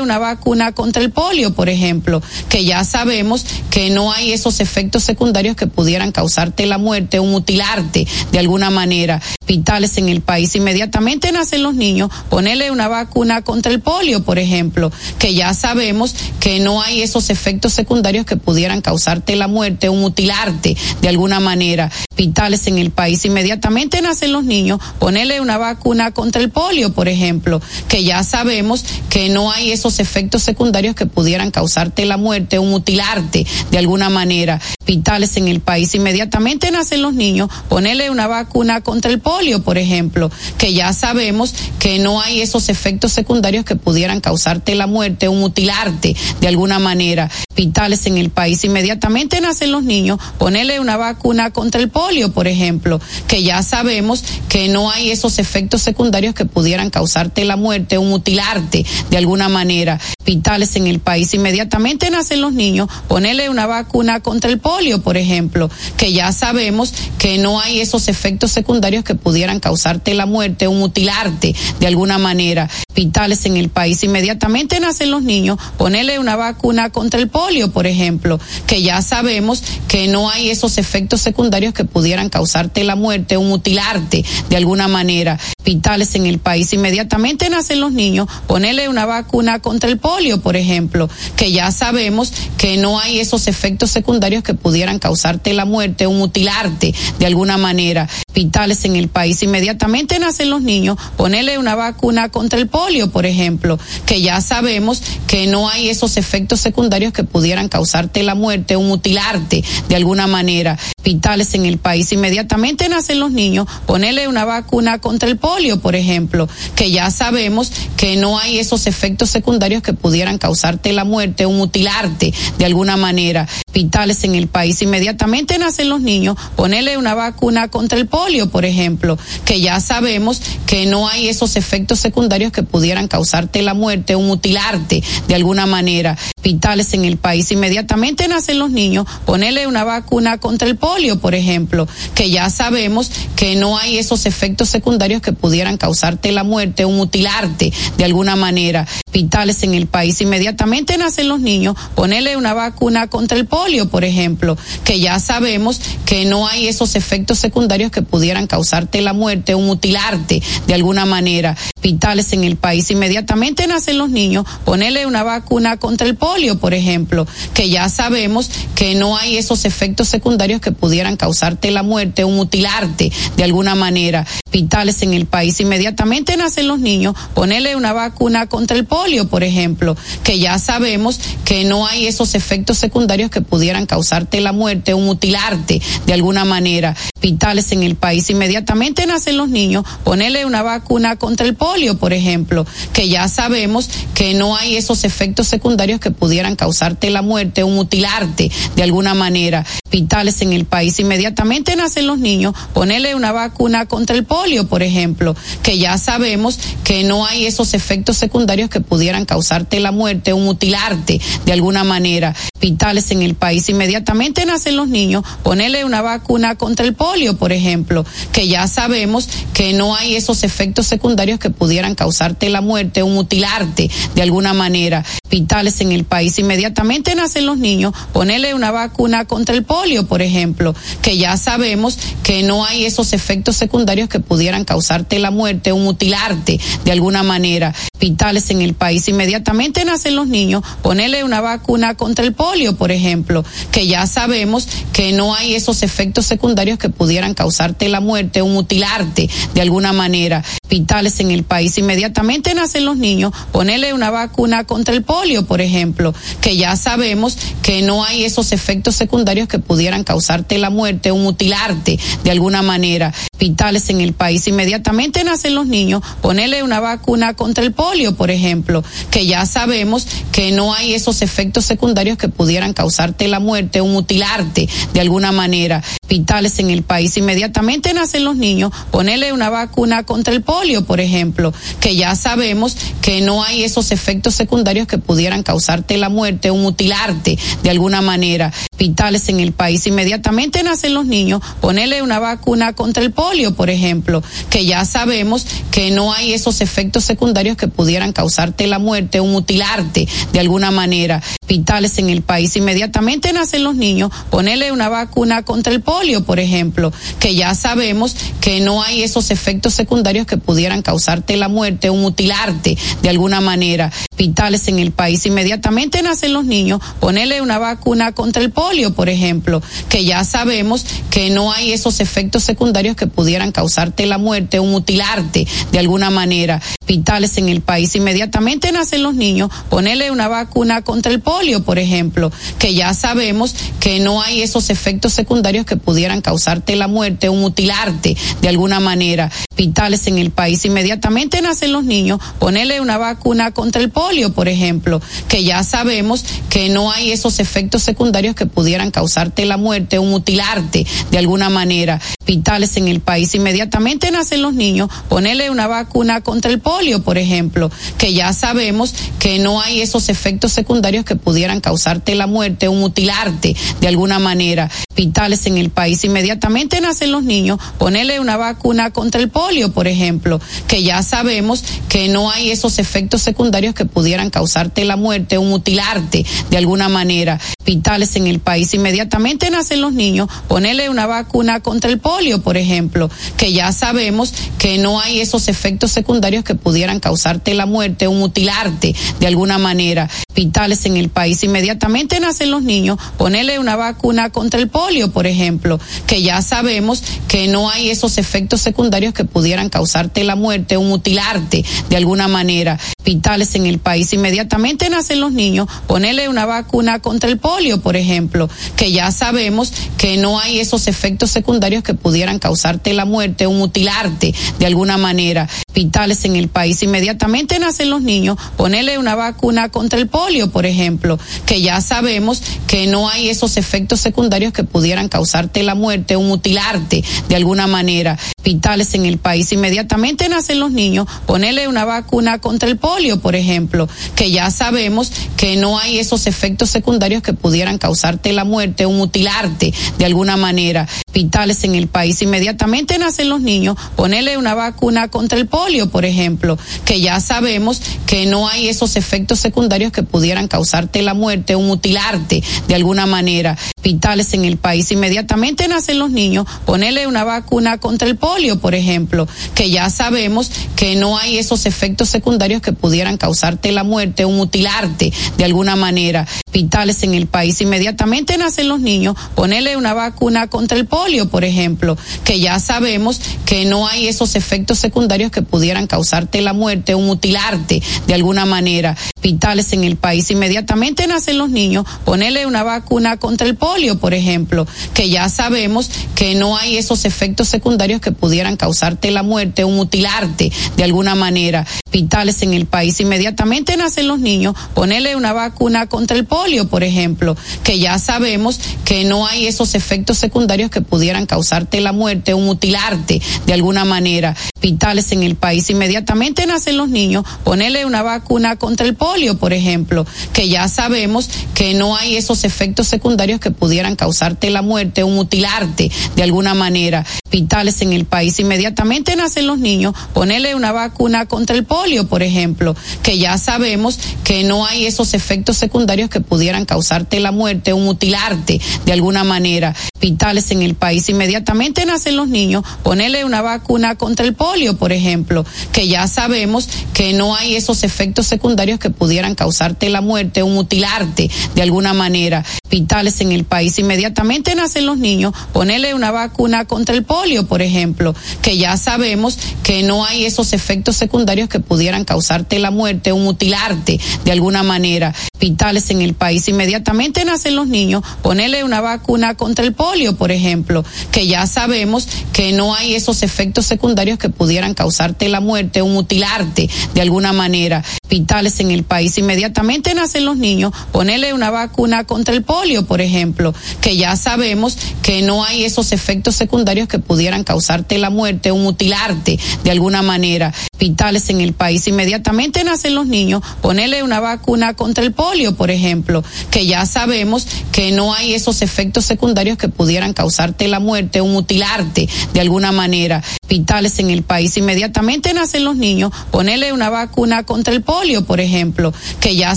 una 0.00 0.18
vacuna 0.18 0.72
contra 0.72 1.02
el 1.02 1.10
polio, 1.10 1.25
por 1.54 1.68
ejemplo, 1.68 2.22
que 2.48 2.64
ya 2.64 2.84
sabemos 2.84 3.44
que 3.70 3.90
no 3.90 4.12
hay 4.12 4.32
esos 4.32 4.60
efectos 4.60 5.02
secundarios 5.02 5.56
que 5.56 5.66
pudieran 5.66 6.12
causarte 6.12 6.66
la 6.66 6.78
muerte 6.78 7.18
o 7.18 7.24
mutilarte 7.24 8.06
de 8.30 8.38
alguna 8.38 8.70
manera. 8.70 9.20
Hospitales 9.46 9.96
en 9.98 10.08
el 10.08 10.22
país. 10.22 10.56
Inmediatamente 10.56 11.30
nacen 11.30 11.62
los 11.62 11.76
niños, 11.76 12.10
ponerle 12.28 12.72
una 12.72 12.88
vacuna 12.88 13.42
contra 13.42 13.70
el 13.70 13.80
polio, 13.80 14.24
por 14.24 14.40
ejemplo, 14.40 14.90
que 15.20 15.34
ya 15.34 15.54
sabemos 15.54 16.16
que 16.40 16.58
no 16.58 16.82
hay 16.82 17.00
esos 17.00 17.30
efectos 17.30 17.72
secundarios 17.72 18.26
que 18.26 18.36
pudieran 18.36 18.80
causarte 18.80 19.36
la 19.36 19.46
muerte 19.46 19.88
o 19.88 19.94
mutilarte 19.94 20.76
de 21.00 21.08
alguna 21.08 21.38
manera. 21.38 21.92
Hospitales 22.10 22.66
en 22.66 22.78
el 22.78 22.90
país. 22.90 23.24
Inmediatamente 23.24 24.02
nacen 24.02 24.32
los 24.32 24.42
niños, 24.42 24.80
ponerle 24.98 25.40
una 25.40 25.58
vacuna 25.58 26.10
contra 26.10 26.42
el 26.42 26.50
polio, 26.50 26.92
por 26.92 27.06
ejemplo, 27.06 27.62
que 27.86 28.02
ya 28.02 28.24
sabemos 28.24 28.84
que 29.10 29.28
no 29.28 29.52
hay 29.52 29.70
esos 29.70 30.00
efectos 30.00 30.42
secundarios 30.42 30.96
que 30.96 31.06
pudieran 31.06 31.52
causarte 31.52 32.04
la 32.04 32.16
muerte 32.16 32.58
o 32.58 32.64
mutilarte 32.64 33.46
de 33.70 33.78
alguna 33.78 34.10
manera. 34.10 34.60
Hospitales 34.80 35.36
en 35.36 35.46
el 35.46 35.60
país. 35.60 35.94
Inmediatamente 35.94 36.70
nacen 36.70 37.02
los 37.02 37.14
niños, 37.14 37.48
ponerle 37.68 38.10
una 38.10 38.26
vacuna 38.26 38.80
contra 38.80 39.10
el 39.10 39.20
polio, 39.20 39.35
por 39.62 39.76
ejemplo, 39.76 40.30
que 40.56 40.72
ya 40.72 40.94
sabemos 40.94 41.54
que 41.78 41.98
no 41.98 42.22
hay 42.22 42.40
esos 42.40 42.70
efectos 42.70 43.12
secundarios 43.12 43.66
que 43.66 43.76
pudieran 43.76 44.20
causarte 44.20 44.74
la 44.74 44.86
muerte 44.86 45.28
o 45.28 45.34
mutilarte 45.34 46.16
de 46.40 46.48
alguna 46.48 46.78
manera. 46.78 47.30
Hospitales 47.50 48.06
en 48.06 48.16
el 48.16 48.30
país. 48.30 48.64
Inmediatamente 48.64 49.40
nacen 49.42 49.72
los 49.72 49.82
niños, 49.82 50.18
ponerle 50.38 50.80
una 50.80 50.96
vacuna 50.96 51.50
contra 51.50 51.80
el 51.82 51.90
polio, 51.90 52.32
por 52.32 52.48
ejemplo, 52.48 52.98
que 53.28 53.42
ya 53.42 53.62
sabemos 53.62 54.24
que 54.48 54.68
no 54.68 54.90
hay 54.90 55.10
esos 55.10 55.38
efectos 55.38 55.82
secundarios 55.82 56.34
que 56.34 56.46
pudieran 56.46 56.88
causarte 56.88 57.44
la 57.44 57.56
muerte 57.56 57.98
o 57.98 58.02
mutilarte 58.02 58.86
de 59.10 59.16
alguna 59.18 59.50
manera. 59.50 60.00
Hospitales 60.26 60.74
en 60.74 60.88
el 60.88 60.98
país. 60.98 61.32
Inmediatamente 61.34 62.10
nacen 62.10 62.40
los 62.40 62.52
niños, 62.52 62.88
ponerle 63.06 63.48
una 63.48 63.66
vacuna 63.66 64.18
contra 64.18 64.50
el 64.50 64.58
polio, 64.58 65.00
por 65.00 65.16
ejemplo, 65.16 65.70
que 65.96 66.12
ya 66.12 66.32
sabemos 66.32 66.92
que 67.16 67.38
no 67.38 67.60
hay 67.60 67.78
esos 67.78 68.08
efectos 68.08 68.50
secundarios 68.50 69.04
que 69.04 69.14
pudieran 69.14 69.60
causarte 69.60 70.14
la 70.14 70.26
muerte 70.26 70.66
o 70.66 70.72
mutilarte 70.72 71.54
de 71.78 71.86
alguna 71.86 72.18
manera. 72.18 72.68
Hospitales 72.96 73.44
en 73.44 73.58
el 73.58 73.68
país. 73.68 74.02
Inmediatamente 74.04 74.80
nacen 74.80 75.10
los 75.10 75.22
niños, 75.22 75.58
ponerle 75.76 76.18
una 76.18 76.34
vacuna 76.34 76.88
contra 76.88 77.20
el 77.20 77.28
polio, 77.28 77.70
por 77.70 77.86
ejemplo, 77.86 78.40
que 78.66 78.80
ya 78.80 79.02
sabemos 79.02 79.62
que 79.86 80.08
no 80.08 80.30
hay 80.30 80.48
esos 80.48 80.78
efectos 80.78 81.20
secundarios 81.20 81.74
que 81.74 81.84
pudieran 81.84 82.30
causarte 82.30 82.84
la 82.84 82.96
muerte 82.96 83.36
o 83.36 83.42
mutilarte 83.42 84.24
de 84.48 84.56
alguna 84.56 84.88
manera. 84.88 85.38
Hospitales 85.58 86.14
en 86.14 86.24
el 86.24 86.38
país. 86.38 86.72
Inmediatamente 86.72 87.50
nacen 87.50 87.80
los 87.80 87.92
niños, 87.92 88.28
ponerle 88.46 88.88
una 88.88 89.04
vacuna 89.04 89.60
contra 89.60 89.90
el 89.90 89.98
polio, 89.98 90.40
por 90.40 90.56
ejemplo, 90.56 91.10
que 91.36 91.52
ya 91.52 91.72
sabemos 91.72 92.32
que 92.56 92.78
no 92.78 92.98
hay 92.98 93.18
esos 93.18 93.46
efectos 93.46 93.90
secundarios 93.90 94.42
que 94.42 94.54
pudieran 94.54 94.98
causarte 94.98 95.52
la 95.52 95.66
muerte 95.66 96.06
o 96.06 96.12
mutilarte 96.12 96.94
de 97.18 97.26
alguna 97.26 97.58
manera. 97.58 98.08
Hospitales 98.28 98.84
en 98.84 98.96
el 98.96 99.08
país. 99.08 99.42
Inmediatamente 99.42 100.18
nacen 100.18 100.48
los 100.48 100.62
niños, 100.62 100.96
ponerle 101.16 101.58
una 101.58 101.74
vacuna 101.74 102.30
contra 102.30 102.58
el 102.58 102.68
polio, 102.68 102.85
por 103.10 103.26
ejemplo, 103.26 103.78
que 104.06 104.22
ya 104.22 104.40
sabemos 104.40 105.02
que 105.26 105.46
no 105.48 105.68
hay 105.68 105.88
esos 105.88 106.16
efectos 106.16 106.60
secundarios 106.60 107.12
que 107.12 107.24
pudieran 107.24 107.68
causarte 107.68 108.22
la 108.22 108.36
muerte 108.36 108.76
o 108.76 108.80
mutilarte 108.80 109.64
de 109.88 109.96
alguna 109.96 110.28
manera. 110.28 110.78
Hospitales 111.06 111.54
en 111.54 111.66
el 111.66 111.78
país. 111.78 112.10
Inmediatamente 112.10 112.88
nacen 112.88 113.20
los 113.20 113.30
niños, 113.30 113.68
ponerle 113.86 114.26
una 114.26 114.44
vacuna 114.44 114.98
contra 114.98 115.28
el 115.28 115.36
polio, 115.36 115.78
por 115.78 115.94
ejemplo, 115.94 116.48
que 116.74 116.90
ya 116.90 117.12
sabemos 117.12 117.70
que 117.96 118.16
no 118.16 118.40
hay 118.40 118.58
esos 118.58 118.88
efectos 118.88 119.30
secundarios 119.30 119.84
que 119.84 119.92
pudieran 119.92 120.38
causarte 120.38 120.92
la 120.92 121.04
muerte 121.04 121.46
o 121.46 121.52
mutilarte 121.52 122.34
de 122.58 122.64
alguna 122.64 122.96
manera. 122.96 123.46
Hospitales 123.68 124.24
en 124.24 124.34
el 124.34 124.48
país. 124.48 124.82
Inmediatamente 124.82 125.58
nacen 125.58 125.90
los 125.90 126.00
niños, 126.00 126.36
ponerle 126.56 126.96
una 126.96 127.14
vacuna 127.14 127.68
contra 127.68 127.98
el 127.98 128.08
polio, 128.08 128.50
por 128.50 128.64
ejemplo, 128.64 129.16
que 129.44 129.60
ya 129.60 129.78
sabemos 129.78 130.42
que 130.66 130.86
no 130.86 131.08
hay 131.08 131.28
esos 131.28 131.54
efectos 131.54 132.00
secundarios 132.00 132.50
que 132.50 132.64
pudieran 132.64 133.06
causarte 133.06 133.62
la 133.62 133.74
muerte 133.74 134.16
o 134.16 134.20
mutilarte 134.20 135.04
de 135.28 135.34
alguna 135.36 135.66
manera. 135.66 136.18
Hospitales 136.36 136.94
en 136.94 137.04
el 137.04 137.16
país. 137.16 137.52
Inmediatamente 137.52 138.26
nacen 138.26 138.58
los 138.58 138.70
niños, 138.70 139.06
ponerle 139.24 139.68
una 139.68 139.84
vacuna 139.84 140.38
contra 140.38 140.66
el 140.66 140.76
por 141.20 141.34
ejemplo, 141.34 141.86
que 142.14 142.30
ya 142.30 142.48
sabemos 142.48 143.10
que 143.36 143.54
no 143.54 143.76
hay 143.76 143.98
esos 143.98 144.24
efectos 144.24 144.70
secundarios 144.70 145.20
que 145.20 145.32
pudieran 145.32 145.76
causarte 145.76 146.32
la 146.32 146.42
muerte 146.42 146.86
o 146.86 146.90
mutilarte 146.90 147.70
de 147.98 148.04
alguna 148.04 148.34
manera. 148.34 148.86
Hospitales 149.06 149.62
en 149.62 149.74
el 149.74 149.86
país. 149.86 150.20
Inmediatamente 150.22 150.96
nacen 150.96 151.28
los 151.28 151.40
niños, 151.40 151.76
ponerle 151.94 152.36
una 152.36 152.54
vacuna 152.54 153.08
contra 153.08 153.36
el 153.36 153.46
polio, 153.46 153.88
por 153.88 154.04
ejemplo, 154.04 154.56
que 154.84 154.98
ya 154.98 155.20
sabemos 155.20 155.80
que 156.06 156.24
no 156.24 156.48
hay 156.48 156.66
esos 156.66 156.96
efectos 156.96 157.38
secundarios 157.38 157.90
que 157.90 158.00
pudieran 158.00 158.46
causarte 158.46 159.02
la 159.02 159.12
muerte 159.12 159.54
o 159.54 159.60
mutilarte 159.60 160.42
de 160.66 160.74
alguna 160.74 161.04
manera. 161.04 161.56
Hospitales 161.86 162.32
en 162.32 162.42
el 162.42 162.56
país. 162.56 162.90
Inmediatamente 162.90 163.64
nacen 163.68 163.96
los 163.96 164.10
niños, 164.10 164.44
ponerle 164.64 165.06
una 165.06 165.22
vacuna 165.22 165.76
contra 165.76 166.04
el 166.08 166.16
polio, 166.16 166.58
por 166.58 166.74
ejemplo, 166.74 167.28
que 167.54 167.70
ya 167.70 167.88
sabemos 167.88 168.50
que 168.74 168.96
no 168.96 169.16
hay 169.16 169.36
esos 169.36 169.64
efectos 169.64 170.08
secundarios 170.08 170.60
que 170.60 170.72
pudieran 170.72 171.16
causarte 171.16 171.70
la 171.70 171.84
muerte 171.84 172.24
o 172.24 172.28
mutilarte 172.28 173.12
de 173.36 173.44
alguna 173.44 173.76
manera. 173.76 174.26
Hospitales 174.56 175.02
en 175.02 175.12
el 175.12 175.26
país. 175.26 175.60
Inmediatamente 175.60 176.34
nacen 176.38 176.66
los 176.66 176.78
niños, 176.78 177.14
ponerle 177.34 177.76
una 177.76 177.92
vacuna 177.92 178.46
contra 178.46 178.74
el 178.74 178.86
polio, 178.86 179.28
por 179.28 179.44
ejemplo, 179.44 179.98
que 180.24 180.38
ya 180.38 180.58
sabemos 180.58 181.20
que 181.44 181.64
no 181.64 181.86
hay 181.86 182.06
esos 182.06 182.34
efectos 182.34 182.78
secundarios 182.78 183.30
que 183.30 183.42
pudieran 183.42 183.84
causarte 183.84 184.40
la 184.40 184.52
muerte 184.52 184.94
o 184.94 184.98
mutilarte 184.98 185.82
de 186.06 186.12
alguna 186.14 186.46
manera. 186.46 186.96
Hospitales 187.16 187.70
en 187.72 187.82
el 187.82 187.96
país. 187.96 188.30
Inmediatamente 188.30 189.04
nacen 189.04 189.36
los 189.36 189.50
niños, 189.50 189.84
ponerle 190.04 190.46
una 190.46 190.62
vacuna 190.62 191.16
contra 191.16 191.46
el 191.46 191.54
polio, 191.54 191.98
por 191.98 192.14
ejemplo, 192.14 192.64
que 192.94 193.10
ya 193.10 193.28
sabemos 193.28 193.90
que 194.14 194.32
no 194.32 194.56
hay 194.56 194.76
esos 194.76 195.04
efectos 195.04 195.48
secundarios 195.48 196.00
que 196.00 196.10
pudieran 196.12 196.56
causarte 196.56 197.10
la 197.10 197.20
muerte 197.20 197.62
o 197.62 197.68
mutilarte 197.68 198.50
de 198.74 198.82
alguna 198.82 199.12
manera. 199.12 199.66
Hospitales 199.84 200.40
en 200.40 200.54
el 200.54 200.64
país. 200.64 200.98
Inmediatamente 200.98 201.76
nacen 201.76 202.06
los 202.06 202.18
niños, 202.18 202.54
ponerle 202.72 203.14
una 203.14 203.32
vacuna 203.32 203.84
contra 203.84 204.16
el 204.16 204.24
polio, 204.24 204.45
por 204.68 204.82
ejemplo, 204.82 205.34
que 205.62 205.76
ya 205.76 205.98
sabemos 205.98 206.58
que 206.84 207.02
no 207.02 207.26
hay 207.26 207.46
esos 207.46 207.74
efectos 207.74 208.16
secundarios 208.16 208.70
que 208.70 208.80
pudieran 208.80 209.24
causarte 209.24 209.80
la 209.80 209.90
muerte 209.90 210.32
o 210.32 210.38
mutilarte 210.38 211.20
de 211.44 211.52
alguna 211.52 211.82
manera. 211.82 212.34
Hospitales 212.54 213.10
en 213.10 213.22
el 213.22 213.34
país. 213.34 213.68
Inmediatamente 213.68 214.46
nacen 214.46 214.76
los 214.76 214.88
niños, 214.88 215.24
ponerle 215.42 215.84
una 215.84 216.00
vacuna 216.00 216.54
contra 216.54 216.86
el 216.86 216.94
polio, 216.94 217.36
por 217.36 217.52
ejemplo, 217.52 218.06
que 218.32 218.46
ya 218.46 218.68
sabemos 218.68 219.28
que 219.52 219.72
no 219.72 219.96
hay 219.96 220.14
esos 220.14 220.44
efectos 220.44 220.86
secundarios 220.86 221.40
que 221.40 221.50
pudieran 221.50 221.96
causarte 221.96 222.48
la 222.48 222.60
muerte 222.60 223.02
o 223.02 223.08
mutilarte 223.08 223.90
de 224.14 224.22
alguna 224.22 224.54
manera. 224.54 225.04
Hospitales 225.26 225.80
en 225.80 225.90
el 225.90 226.04
país. 226.04 226.38
Inmediatamente 226.38 227.16
nacen 227.16 227.46
los 227.46 227.58
niños, 227.58 227.92
ponerle 228.12 228.54
una 228.54 228.70
vacuna 228.70 229.24
contra 229.24 229.56
el 229.56 229.64
polio, 229.64 230.06
por 230.06 230.22
ejemplo, 230.22 230.72
que 231.02 231.18
ya 231.18 231.36
sabemos 231.36 231.98
que 232.22 232.44
no 232.44 232.64
hay 232.64 232.84
esos 232.84 233.12
efectos 233.12 233.56
secundarios 233.56 234.08
que 234.08 234.20
pudieran 234.20 234.64
causarte 234.64 235.18
la 235.18 235.32
muerte 235.32 235.72
o 235.72 235.78
mutilarte 235.78 236.60
de 236.84 236.92
alguna 236.92 237.24
manera. 237.24 237.74
Hospitales 237.94 238.50
en 238.50 238.62
el 238.62 238.74
país. 238.74 239.08
Inmediatamente 239.08 239.84
nacen 239.84 240.14
los 240.14 240.28
niños, 240.28 240.62
ponerle 240.80 241.24
una 241.24 241.40
vacuna 241.40 241.96
contra 241.96 242.24
el 242.24 242.32
polio, 242.32 242.76
por 242.76 242.92
ejemplo, 242.92 243.44
que 243.72 243.88
ya 243.88 244.06
sabemos 244.06 244.68
que 244.92 245.12
no 245.12 245.34
hay 245.34 245.56
esos 245.56 245.82
efectos 245.82 246.26
secundarios 246.26 246.78
que 246.78 246.88
pudieran 246.88 247.34
causarte 247.34 247.88
la 247.88 247.98
muerte 247.98 248.42
o 248.42 248.46
mutilarte 248.46 249.28
de 249.54 249.60
alguna 249.60 249.92
manera. 249.92 250.44
Hospitales 250.62 251.18
en 251.18 251.32
el 251.32 251.42
país. 251.42 251.76
Inmediatamente 251.78 252.54
nacen 252.54 252.84
los 252.84 252.96
niños, 252.96 253.32
ponerle 253.50 253.92
una 253.92 254.10
vacuna 254.10 254.62
contra 254.64 254.94
el 254.94 255.02
polio, 255.02 255.15
por 255.46 255.60
ejemplo, 255.60 256.14
que 256.40 256.56
ya 256.56 256.76
sabemos 256.76 257.36
que 257.62 257.82
no 257.82 258.04
hay 258.04 258.24
esos 258.24 258.52
efectos 258.52 258.94
secundarios 258.94 259.48
que 259.48 259.58
pudieran 259.58 260.04
causarte 260.04 260.58
la 260.58 260.70
muerte 260.70 261.10
o 261.10 261.16
mutilarte 261.16 261.98
de 262.22 262.30
alguna 262.30 262.62
manera. 262.62 263.12
hospitales 263.32 263.90
en 263.90 264.00
el 264.00 264.14
país. 264.14 264.48
Inmediatamente 264.48 265.22
nacen 265.22 265.54
los 265.54 265.66
niños, 265.66 266.02
ponerle 266.22 266.62
una 266.62 266.80
vacuna 266.80 267.34
contra 267.34 267.64
el 267.64 267.72
polio, 267.72 268.14
por 268.16 268.30
ejemplo, 268.30 268.82
que 269.10 269.26
ya 269.26 269.44
sabemos 269.44 270.06
que 270.32 270.52
no 270.52 270.72
hay 270.72 270.94
esos 270.94 271.20
efectos 271.20 271.66
secundarios 271.66 272.16
que 272.16 272.28
pudieran 272.28 272.72
causarte 272.72 273.28
la 273.28 273.38
muerte 273.38 273.82
o 273.82 273.86
mutilarte 273.86 274.68
de 274.94 275.00
alguna 275.00 275.32
manera. 275.32 275.82
Hospitales 276.06 276.58
en 276.60 276.70
el 276.70 276.82
país. 276.82 277.16
Inmediatamente 277.16 277.92
nacen 277.92 278.24
los 278.24 278.36
niños, 278.36 278.72
ponerle 278.90 279.32
una 279.32 279.50
vacuna 279.50 280.04
contra 280.04 280.32
el 280.32 280.42
polio, 280.42 280.84
por 280.84 281.00
ejemplo, 281.00 281.52
que 281.80 281.96
ya 281.96 282.14
sabemos 282.14 282.76
que 283.02 283.20
no 283.20 283.42
hay 283.42 283.64
esos 283.64 283.90
efectos 283.90 284.34
secundarios 284.34 284.86
que 284.86 284.98
pudieran 284.98 285.42
causarte 285.42 285.96
la 285.96 286.08
muerte 286.08 286.50
o 286.50 286.56
mutilarte 286.56 287.38
de 287.62 287.70
alguna 287.70 288.02
manera. 288.02 288.52
Hospitales 288.72 289.28
en 289.28 289.40
el 289.40 289.52
país. 289.52 289.86
Inmediatamente 289.86 290.62
nacen 290.62 290.94
los 290.94 291.06
niños, 291.06 291.42
ponerle 291.60 292.02
una 292.02 292.18
vacuna 292.18 292.72
contra 292.72 293.02
el 293.02 293.10
polio 293.10 293.56
por 293.56 293.70
ejemplo, 293.70 294.22
que 294.50 294.64
ya 294.64 294.84
sabemos 294.84 295.46
que 295.70 295.90
no 295.90 296.12
hay 296.12 296.32
esos 296.32 296.60
efectos 296.60 297.04
secundarios 297.04 297.56
que 297.56 297.68
pudieran 297.68 298.12
causarte 298.12 298.66
la 298.66 298.78
muerte 298.78 299.20
o 299.20 299.24
mutilarte 299.24 300.06
de 300.32 300.40
alguna 300.40 300.70
manera. 300.70 301.22
Hospitales 301.42 301.98
en 301.98 302.10
el 302.10 302.22
país 302.22 302.56
inmediatamente 302.56 303.32
nacen 303.32 303.64
los 303.64 303.74
niños, 303.74 304.10
ponerle 304.30 304.72
una 304.72 304.88
vacuna 304.88 305.42
contra 305.42 305.72
el 305.72 305.80
por 306.24 306.38
ejemplo, 306.38 306.92
que 307.18 307.34
ya 307.34 307.54
sabemos 307.54 308.14
que 308.40 308.60
no 308.60 308.82
hay 308.82 309.02
esos 309.02 309.30
efectos 309.30 309.74
secundarios 309.74 310.26
que 310.26 310.36
pudieran 310.36 310.82
causarte 310.82 311.36
la 311.36 311.48
muerte 311.48 311.88
o 311.88 311.94
mutilarte 311.94 312.76
de 313.02 313.08
alguna 313.08 313.40
manera. 313.40 313.90
Hospitales 314.12 314.68
en 314.68 314.78
el 314.78 314.92
país 314.92 315.24
inmediatamente 315.26 316.02
nacen 316.02 316.32
los 316.32 316.44
niños, 316.44 316.80
ponerle 317.00 317.40
una 317.40 317.58
vacuna 317.58 318.12
contra 318.12 318.42
el 318.42 318.50
polio, 318.50 318.94
por 318.94 319.08
ejemplo, 319.08 319.62
que 319.88 320.04
ya 320.04 320.22
sabemos 320.24 320.84
que 321.10 321.30
no 321.30 321.52
hay 321.52 321.72
esos 321.72 322.00
efectos 322.00 322.44
secundarios 322.44 322.94
que 322.94 323.06
pudieran 323.06 323.50
causarte 323.50 324.06
la 324.06 324.18
muerte 324.18 324.58
o 324.58 324.64
mutilarte 324.64 325.46
de 325.72 325.78
alguna 325.78 326.10
manera. 326.10 326.60
Hospitales 326.86 327.36
en 327.38 327.48
el 327.48 327.62
país 327.62 327.96
inmediatamente 327.96 328.70
nacen 328.70 329.02
los 329.02 329.16
niños, 329.16 329.50
ponerle 329.68 330.12
una 330.12 330.28
vacuna 330.28 330.82
contra 330.82 331.10
el 331.10 331.20
polio, 331.20 331.64
por 331.64 331.80
ejemplo, 331.80 332.30
que 332.60 332.74
ya 332.74 332.94
sabemos 332.94 333.56
que 333.80 333.98
no 333.98 334.22
hay 334.22 334.40
esos 334.40 334.70
efectos 334.70 335.12
secundarios 335.12 335.66
que 335.66 335.74
pudieran 335.74 336.20
causarte 336.20 336.76
la 336.76 336.86
muerte 336.86 337.28
o 337.28 337.34
mutilarte 337.34 338.16
de 338.40 338.48
alguna 338.48 338.78
manera. 338.78 339.32
Hospitales 339.50 340.06
en 340.06 340.18
el 340.18 340.30
país 340.30 340.64
inmediatamente 340.64 341.42
nacen 341.42 341.72
los 341.72 341.82
niños, 341.82 342.20
ponerle 342.38 342.80
una 342.80 342.98
vacuna 342.98 343.50
contra 343.50 343.82
el 343.82 343.90
polio, 343.90 344.32
por 344.32 344.46
ejemplo, 344.46 345.02
que 345.26 345.42
ya 345.42 345.64
sabemos 345.64 346.24
que 346.50 346.68
no 346.68 346.92
hay 346.92 347.10
esos 347.10 347.40
efectos 347.40 347.82
secundarios 347.82 348.36
que 348.36 348.46
pudieran 348.46 348.92
causarte 348.92 349.44
la 349.44 349.56
muerte 349.56 349.98
o 349.98 350.04
mutilarte 350.04 350.86
de 351.10 351.18
alguna 351.18 351.50
manera. 351.50 352.00
Hospitales 352.20 352.76
en 352.76 352.86
el 352.86 353.00
país 353.00 353.34
inmediatamente 353.34 354.10
nacen 354.10 354.42
los 354.42 354.54
niños, 354.54 354.88
ponerle 355.08 355.50
una 355.50 355.66
vacuna 355.66 356.20
contra 356.20 356.50
el 356.50 356.60
polio, 356.60 356.75
por 357.02 357.16
ejemplo, 357.16 357.70
que 357.96 358.12
ya 358.12 358.34
sabemos 358.34 358.94
que 359.18 359.38
no 359.38 359.62
hay 359.62 359.80
esos 359.80 360.10
efectos 360.10 360.52
secundarios 360.52 361.06
que 361.06 361.16
pudieran 361.16 361.60
causarte 361.60 362.14
la 362.14 362.26
muerte 362.26 362.68
o 362.68 362.74
mutilarte 362.74 363.56
de 363.80 363.88
alguna 363.88 364.18
manera. 364.18 364.70
Hospitales 364.90 365.46
en 365.46 365.56
el 365.56 365.70
país 365.70 366.04
inmediatamente 366.04 366.80
nacen 366.82 367.12
los 367.12 367.22
niños, 367.22 367.58
ponerle 367.78 368.20
una 368.20 368.36
vacuna 368.36 368.90
contra 368.90 369.22
el 369.22 369.30
polio, 369.30 369.72
por 369.72 369.88
ejemplo, 369.88 370.38
que 370.68 370.82
ya 370.82 371.02
sabemos 371.02 371.64
que 371.88 372.08
no 372.08 372.30
hay 372.30 372.50
esos 372.50 372.78
efectos 372.78 373.22
secundarios 373.22 373.74
que 373.74 373.86
pudieran 373.86 374.28
causarte 374.28 374.84
la 374.84 374.96
muerte 374.96 375.38
o 375.38 375.42
mutilarte 375.42 376.26
de 376.50 376.56
alguna 376.58 376.90
manera. 376.90 377.40
Hospitales 377.66 378.14
en 378.14 378.28
el 378.28 378.38
país 378.38 378.72
inmediatamente 378.74 379.50
nacen 379.50 379.80
los 379.80 379.92
niños, 379.92 380.28
ponerle 380.46 380.88
una 380.88 381.06
vacuna 381.06 381.58
contra 381.58 381.90
el 381.90 381.98
polio, 381.98 382.40
por 382.40 382.56
ejemplo, 382.56 383.10
que 383.36 383.52
ya 383.52 383.72
sabemos 383.72 384.32
que 384.56 384.78
no 384.78 385.00
hay 385.00 385.18
esos 385.18 385.48
efectos 385.48 385.90
secundarios 385.90 386.44
que 386.44 386.54
pudieran 386.54 387.00
causarte 387.00 387.54
la 387.54 387.66
muerte 387.66 388.06
o 388.06 388.12
mutilarte 388.12 388.94
de 389.18 389.26
alguna 389.26 389.58
manera. 389.58 390.08
Hospitales 390.28 390.86
en 390.86 390.96
el 390.96 391.08
país 391.08 391.42
inmediatamente 391.42 392.20
nacen 392.20 392.52
los 392.52 392.62
niños, 392.62 392.98
ponerle 393.18 393.58
una 393.58 393.74
vacuna 393.74 394.30
contra 394.30 394.60
el 394.60 394.68
polio, 394.68 395.10
por 395.10 395.26
ejemplo, 395.26 395.80
que 396.06 396.22
ya 396.22 396.42
sabemos 396.42 397.02
que 397.26 397.48
no 397.48 397.68
hay 397.68 397.90
esos 397.90 398.16
efectos 398.16 398.60
secundarios 398.60 399.12
que 399.12 399.24
pudieran 399.24 399.70
causarte 399.70 400.22
la 400.22 400.36
muerte 400.36 400.76
o 400.76 400.82
mutilarte 400.82 401.64
de 401.88 401.96
alguna 401.96 402.28
manera. 402.28 402.78
Hospitales 402.98 403.54
en 403.54 403.66
el 403.66 403.78
país 403.78 404.12
inmediatamente 404.12 404.88
nacen 404.88 405.20
los 405.20 405.32
niños, 405.32 405.68
ponerle 405.88 406.28
una 406.28 406.44
vacuna 406.44 407.00
contra 407.00 407.28
el 407.28 407.38
polio, 407.38 407.55
por 407.82 407.96
ejemplo, 407.96 408.50
que 408.76 408.92
ya 408.92 409.10
sabemos 409.10 409.72
que 409.96 410.18
no 410.18 410.38
hay 410.38 410.60
esos 410.60 410.88
efectos 410.88 411.30
secundarios 411.30 411.82
que 411.82 411.94
pudieran 411.94 412.38
causarte 412.38 412.92
la 412.92 413.06
muerte 413.06 413.46
o 413.46 413.50
mutilarte 413.50 414.34
de 414.58 414.66
alguna 414.66 414.98
manera. 414.98 415.48
Hospitales 415.68 416.24
en 416.26 416.36
el 416.36 416.48
país 416.48 416.82
inmediatamente 416.82 417.58
nacen 417.58 417.88
los 417.88 418.02
niños, 418.02 418.36
ponerle 418.58 418.98
una 418.98 419.14
vacuna 419.14 419.70
contra 419.70 419.98
el 419.98 420.06
polio, 420.06 420.50
por 420.50 420.66
ejemplo, 420.66 421.18
que 421.46 421.62
ya 421.62 421.80
sabemos 421.80 422.42
que 422.66 422.86
no 422.86 423.08
hay 423.08 423.30
esos 423.30 423.56
efectos 423.56 424.00
secundarios 424.00 424.52
que 424.52 424.64
pudieran 424.64 425.08
causarte 425.08 425.62
la 425.62 425.74
muerte 425.74 426.14
o 426.14 426.20
mutilarte 426.20 427.02
de 427.28 427.36
alguna 427.36 427.66
manera. 427.66 428.18
Hospitales 428.46 428.94
en 428.94 429.06
el 429.06 429.18
país 429.18 429.50
inmediatamente 429.50 430.28
nacen 430.28 430.60
los 430.60 430.70
niños, 430.70 431.08
ponerle 431.26 431.66
una 431.66 431.84
vacuna 431.84 432.38
contra 432.38 432.68
el 432.68 432.76
polio, 432.76 433.18
por 433.18 433.34
ejemplo, 433.34 433.88
que 434.14 434.30
ya 434.30 434.52
sabemos 434.52 435.10
que 435.36 435.56
no 435.56 435.80
hay 435.80 435.98
esos 435.98 436.28
efectos 436.28 436.70
secundarios 436.70 437.24
que 437.24 437.32
pudieran 437.32 437.78
causarte 437.78 438.32
la 438.32 438.44
muerte 438.44 438.86
o 438.86 438.92
mutilarte 438.92 439.74
de 439.98 440.04
alguna 440.04 440.36
manera. 440.36 440.86
Hospitales 441.08 441.64
en 441.64 441.74
el 441.74 441.88
país 441.88 442.22
inmediatamente 442.22 442.98
nacen 442.98 443.30
los 443.30 443.40
niños, 443.40 443.76
ponerle 443.96 444.36
una 444.36 444.54
vacuna 444.54 445.08
contra 445.08 445.38
el 445.38 445.48
polio, 445.48 445.90
por 445.90 446.04
ejemplo, 446.04 446.56
que 446.84 447.00
ya 447.00 447.18
sabemos 447.18 447.82
que 448.06 448.26
no 448.26 448.48
hay 448.48 448.68
esos 448.68 448.94
efectos 448.94 449.40
secundarios 449.40 449.90
que 449.90 450.04
pudieran 450.04 450.46
causarte 450.46 451.02
la 451.02 451.14
muerte 451.14 451.56
o 451.56 451.60
mutilarte 451.60 452.44
de 452.68 452.74
alguna 452.76 453.06
manera. 453.06 453.58
Hospitales 453.76 454.34
en 454.34 454.44
el 454.44 454.56
país 454.56 454.92
inmediatamente 454.92 455.66
nacen 455.66 455.98
los 455.98 456.10
niños, 456.10 456.46
ponerle 456.64 457.08
una 457.08 457.24
vacuna 457.24 457.78
contra 457.78 458.06
el 458.06 458.16
polio, 458.16 458.35
por 458.60 458.74
ejemplo, 458.74 459.26
que 459.54 459.70
ya 459.70 459.88
sabemos 459.88 460.50
que 460.76 460.94
no 460.94 461.16
hay 461.16 461.38
esos 461.38 461.64
efectos 461.64 462.10
secundarios 462.10 462.60
que 462.60 462.72
pudieran 462.72 463.16
causarte 463.16 463.72
la 463.72 463.82
muerte 463.82 464.26
o 464.26 464.30
mutilarte 464.30 465.10
de 465.38 465.44
alguna 465.44 465.74
manera. 465.74 466.26
Hospitales 466.46 467.02
en 467.02 467.14
el 467.14 467.26
país 467.26 467.60
inmediatamente 467.62 468.36
nacen 468.36 468.68
los 468.68 468.80
niños, 468.80 469.16
ponerle 469.34 469.76
una 469.76 469.94
vacuna 469.94 470.48
contra 470.48 470.76
el 470.76 470.86
polio, 470.86 471.30
por 471.30 471.44
ejemplo, 471.44 471.96
que 472.24 472.38
ya 472.38 472.60
sabemos 472.60 473.20
que 473.46 473.64
no 473.64 473.88
hay 473.88 474.06
esos 474.06 474.36
efectos 474.36 474.78
secundarios 474.78 475.30
que 475.30 475.40
pudieran 475.40 475.86
causarte 475.86 476.42
la 476.42 476.52
muerte 476.52 476.92
o 476.92 477.00
mutilarte 477.00 477.82
de 478.06 478.14
alguna 478.14 478.44
manera. 478.44 478.96
Hospitales 479.26 479.72
en 479.72 479.82
el 479.82 479.96
país 479.96 480.30
inmediatamente 480.30 481.04
nacen 481.08 481.36
los 481.36 481.50
niños, 481.50 481.84
ponerle 482.04 482.46
una 482.46 482.62
vacuna 482.62 483.16
contra 483.16 483.44
el 483.48 483.56
polio, 483.56 483.98
por 483.98 484.14
ejemplo, 484.14 484.68
que 484.94 485.10
ya 485.10 485.28
sabemos 485.28 485.90
que 486.14 486.36
no 486.36 486.56
hay 486.56 486.76
esos 486.76 487.04
efectos 487.04 487.48
secundarios 487.48 488.00
que 488.00 488.12
pudieran 488.12 488.56
causarte 488.56 489.10
la 489.10 489.24
muerte 489.24 489.64
o 489.64 489.68
mutilarte 489.68 490.52
de 490.76 490.84
alguna 490.84 491.16
manera. 491.16 491.66
Hospitales 491.86 492.42
en 492.42 492.54
el 492.54 492.66
país 492.66 493.00
inmediatamente 493.00 493.76
nacen 493.76 494.06
los 494.06 494.20
niños, 494.20 494.54
ponerle 494.74 495.16
una 495.16 495.32
vacuna 495.32 495.88
contra 495.88 496.16
el 496.16 496.24
polio, 496.24 496.68
por 496.68 496.84
ejemplo, 496.84 497.36
que 497.64 497.80
ya 497.80 497.98
sabemos 497.98 498.60
que 498.84 499.02
no 499.04 499.26
hay 499.26 499.48
esos 499.48 499.74
efectos 499.74 500.18
secundarios 500.18 500.70
que 500.70 500.82
pudieran 500.82 501.26
causarte 501.26 501.80
la 501.80 501.90
muerte 501.90 502.32
o 502.32 502.38
mutilarte 502.38 503.20
de 503.44 503.52
alguna 503.52 503.84
manera. 503.84 504.36
Hospitales 504.54 505.10
en 505.10 505.22
el 505.22 505.34
país 505.34 505.68
inmediatamente 505.70 506.46
nacen 506.46 506.76
los 506.76 506.88
niños, 506.88 507.24
ponerle 507.42 507.86
una 507.86 508.02
vacuna 508.02 508.54
contra 508.56 508.86
el 508.86 508.94
polio, 508.94 509.15
por 509.38 509.54
ejemplo, 509.54 510.06
que 510.34 510.48
ya 510.48 510.68
sabemos 510.68 511.30
que 511.54 511.72
no 511.72 511.96
hay 511.96 512.16
esos 512.16 512.44
efectos 512.44 512.86
secundarios 512.86 513.40
que 513.40 513.50
pudieran 513.50 513.96
causarte 513.96 514.50
la 514.50 514.60
muerte 514.60 515.02
o 515.02 515.08
mutilarte 515.08 515.90
de 516.14 516.22
alguna 516.22 516.52
manera. 516.52 517.04
Hospitales 517.24 517.80
en 517.80 517.94
el 517.94 518.04
país 518.04 518.38
inmediatamente 518.40 519.16
nacen 519.16 519.46
los 519.46 519.58
niños, 519.58 519.94
ponerle 520.12 520.54
una 520.54 520.70
vacuna 520.70 521.26
contra 521.26 521.56
el 521.56 521.64
polio, 521.64 522.06
por 522.06 522.22
ejemplo, 522.22 522.76
que 523.02 523.18
ya 523.18 523.38
sabemos 523.38 523.98
que 524.22 524.44
no 524.44 524.66
hay 524.66 524.84
esos 524.84 525.14
efectos 525.14 525.56
secundarios 525.56 526.10
que 526.10 526.20
pudieran 526.20 526.66
causarte 526.66 527.18
la 527.18 527.32
muerte 527.32 527.72
o 527.72 527.78
mutilarte 527.78 528.60
de 528.84 528.92
alguna 528.92 529.24
manera. 529.24 529.74
Hospitales 529.96 530.50
en 530.50 530.60
el 530.60 530.74
país 530.74 531.08
inmediatamente 531.08 531.86
nacen 531.86 532.16
los 532.16 532.28
niños, 532.28 532.62
ponerle 532.82 533.24
una 533.24 533.40
vacuna 533.40 533.96
contra 533.96 534.26
el 534.26 534.34
polio, 534.34 534.76
por 534.76 534.92
ejemplo, 534.92 535.46
que 535.72 535.88
ya 535.88 536.06
sabemos 536.06 536.68
que 536.92 537.14
no 537.14 537.34
hay 537.34 537.56
esos 537.56 537.82
efectos 537.82 538.26
secundarios 538.26 538.78
que 538.78 538.90
pudieran 538.90 539.34
causarte 539.34 539.88
la 539.88 540.02
muerte 540.02 540.42
o 540.42 540.48
mutilarte 540.48 541.30
de 541.54 541.62
alguna 541.62 541.94
manera. 541.94 542.44
Hospitales 542.64 543.22
en 543.22 543.32
el 543.32 543.44
país 543.44 543.78
inmediatamente 543.78 544.54
nacen 544.54 544.84
los 544.84 544.98
niños, 544.98 545.32
ponerle 545.54 545.94
una 545.94 546.10
vacuna 546.10 546.66
contra 546.66 546.94
el 546.94 547.02
polio, 547.02 547.46
por 547.46 547.62
ejemplo, 547.62 548.14
que 548.42 548.58
ya 548.58 548.76
sabemos 548.76 549.38
que 549.62 549.82
no 549.82 550.04
hay 550.04 550.26
esos 550.26 550.52
efectos 550.52 550.96
secundarios 550.96 551.48
que 551.48 551.60
pudieran 551.60 552.04
causarte 552.04 552.58
la 552.58 552.70
muerte 552.70 553.12
o 553.12 553.16
mutilarte 553.16 553.98
de 554.26 554.30
alguna 554.30 554.62
manera. 554.62 555.14
Hospitales 555.32 555.88
en 555.88 556.02
el 556.02 556.12
país 556.12 556.46
inmediatamente 556.48 557.24
nacen 557.24 557.56
los 557.56 557.66
niños, 557.66 558.04
ponerle 558.20 558.62
una 558.62 558.82
vacuna 558.82 559.36
contra 559.36 559.64
el 559.64 559.72
polio 559.72 559.86
por 560.16 560.30
ejemplo, 560.30 560.84
que 561.10 561.26
ya 561.26 561.46
sabemos 561.46 562.06
que 562.32 562.52
no 562.52 562.74
hay 562.74 562.94
esos 562.94 563.22
efectos 563.22 563.64
secundarios 563.64 564.18
que 564.18 564.28
pudieran 564.28 564.74
causarte 564.74 565.28
la 565.28 565.40
muerte 565.40 565.80
o 565.80 565.86
mutilarte 565.86 566.68
de 566.94 567.00
alguna 567.00 567.32
manera. 567.32 567.82
Hospitales 568.04 568.60
en 568.60 568.70
el 568.70 568.82
país 568.82 569.16
inmediatamente 569.16 569.94
nacen 569.94 570.26
los 570.26 570.36
niños, 570.36 570.72
ponerle 570.92 571.32
una 571.32 571.50
vacuna 571.50 572.04
contra 572.04 572.34
el 572.34 572.42
polio, 572.42 572.84
por 572.84 573.00
ejemplo, 573.00 573.54
que 573.80 573.96
ya 573.96 574.16
sabemos 574.16 574.76
que 575.02 575.22
no 575.22 575.44
hay 575.44 575.64
esos 575.64 575.92
efectos 575.92 576.36
secundarios 576.36 576.88
que 576.88 576.98
pudieran 576.98 577.42
causarte 577.42 577.96
la 577.96 578.10
muerte 578.10 578.50
o 578.50 578.56
mutilarte 578.56 579.38
de 579.64 579.70
alguna 579.70 580.02
manera. 580.02 580.52
Hospitales 580.76 581.30
en 581.30 581.40
el 581.40 581.54
país 581.54 581.88
inmediatamente 581.88 582.62
nacen 582.62 582.94
los 582.94 583.06
niños, 583.06 583.42
ponerle 583.62 584.02
una 584.02 584.20
vacuna 584.20 584.74
contra 584.74 585.02
el 585.04 585.12
polio, 585.12 585.56
por 585.56 585.70
ejemplo, 585.70 586.22
que 586.50 586.66
ya 586.66 586.84
sabemos 586.84 587.46
que 587.72 587.92
no 587.92 588.12
hay 588.12 588.34
esos 588.34 588.60
efectos 588.60 589.06
secundarios 589.06 589.56
que 589.56 589.68
pudieran 589.68 590.12
causarte 590.12 590.68
la 590.68 590.78
muerte 590.78 591.22
o 591.22 591.26
mutilarte 591.26 592.10
de 592.34 592.40
alguna 592.42 592.72
manera. 592.72 593.22
Hospitales 593.42 593.98
en 594.00 594.10
el 594.10 594.22
país 594.22 594.54
inmediatamente 594.58 595.32
nacen 595.32 595.64
los 595.64 595.76
niños, 595.76 596.12
ponerle 596.30 596.74
una 596.74 596.90
vacuna 596.90 597.44
contra 597.44 597.72
el 597.72 597.80
polio, 597.80 598.26
por 598.26 598.40
ejemplo, 598.40 598.92
que 599.18 599.34
ya 599.34 599.56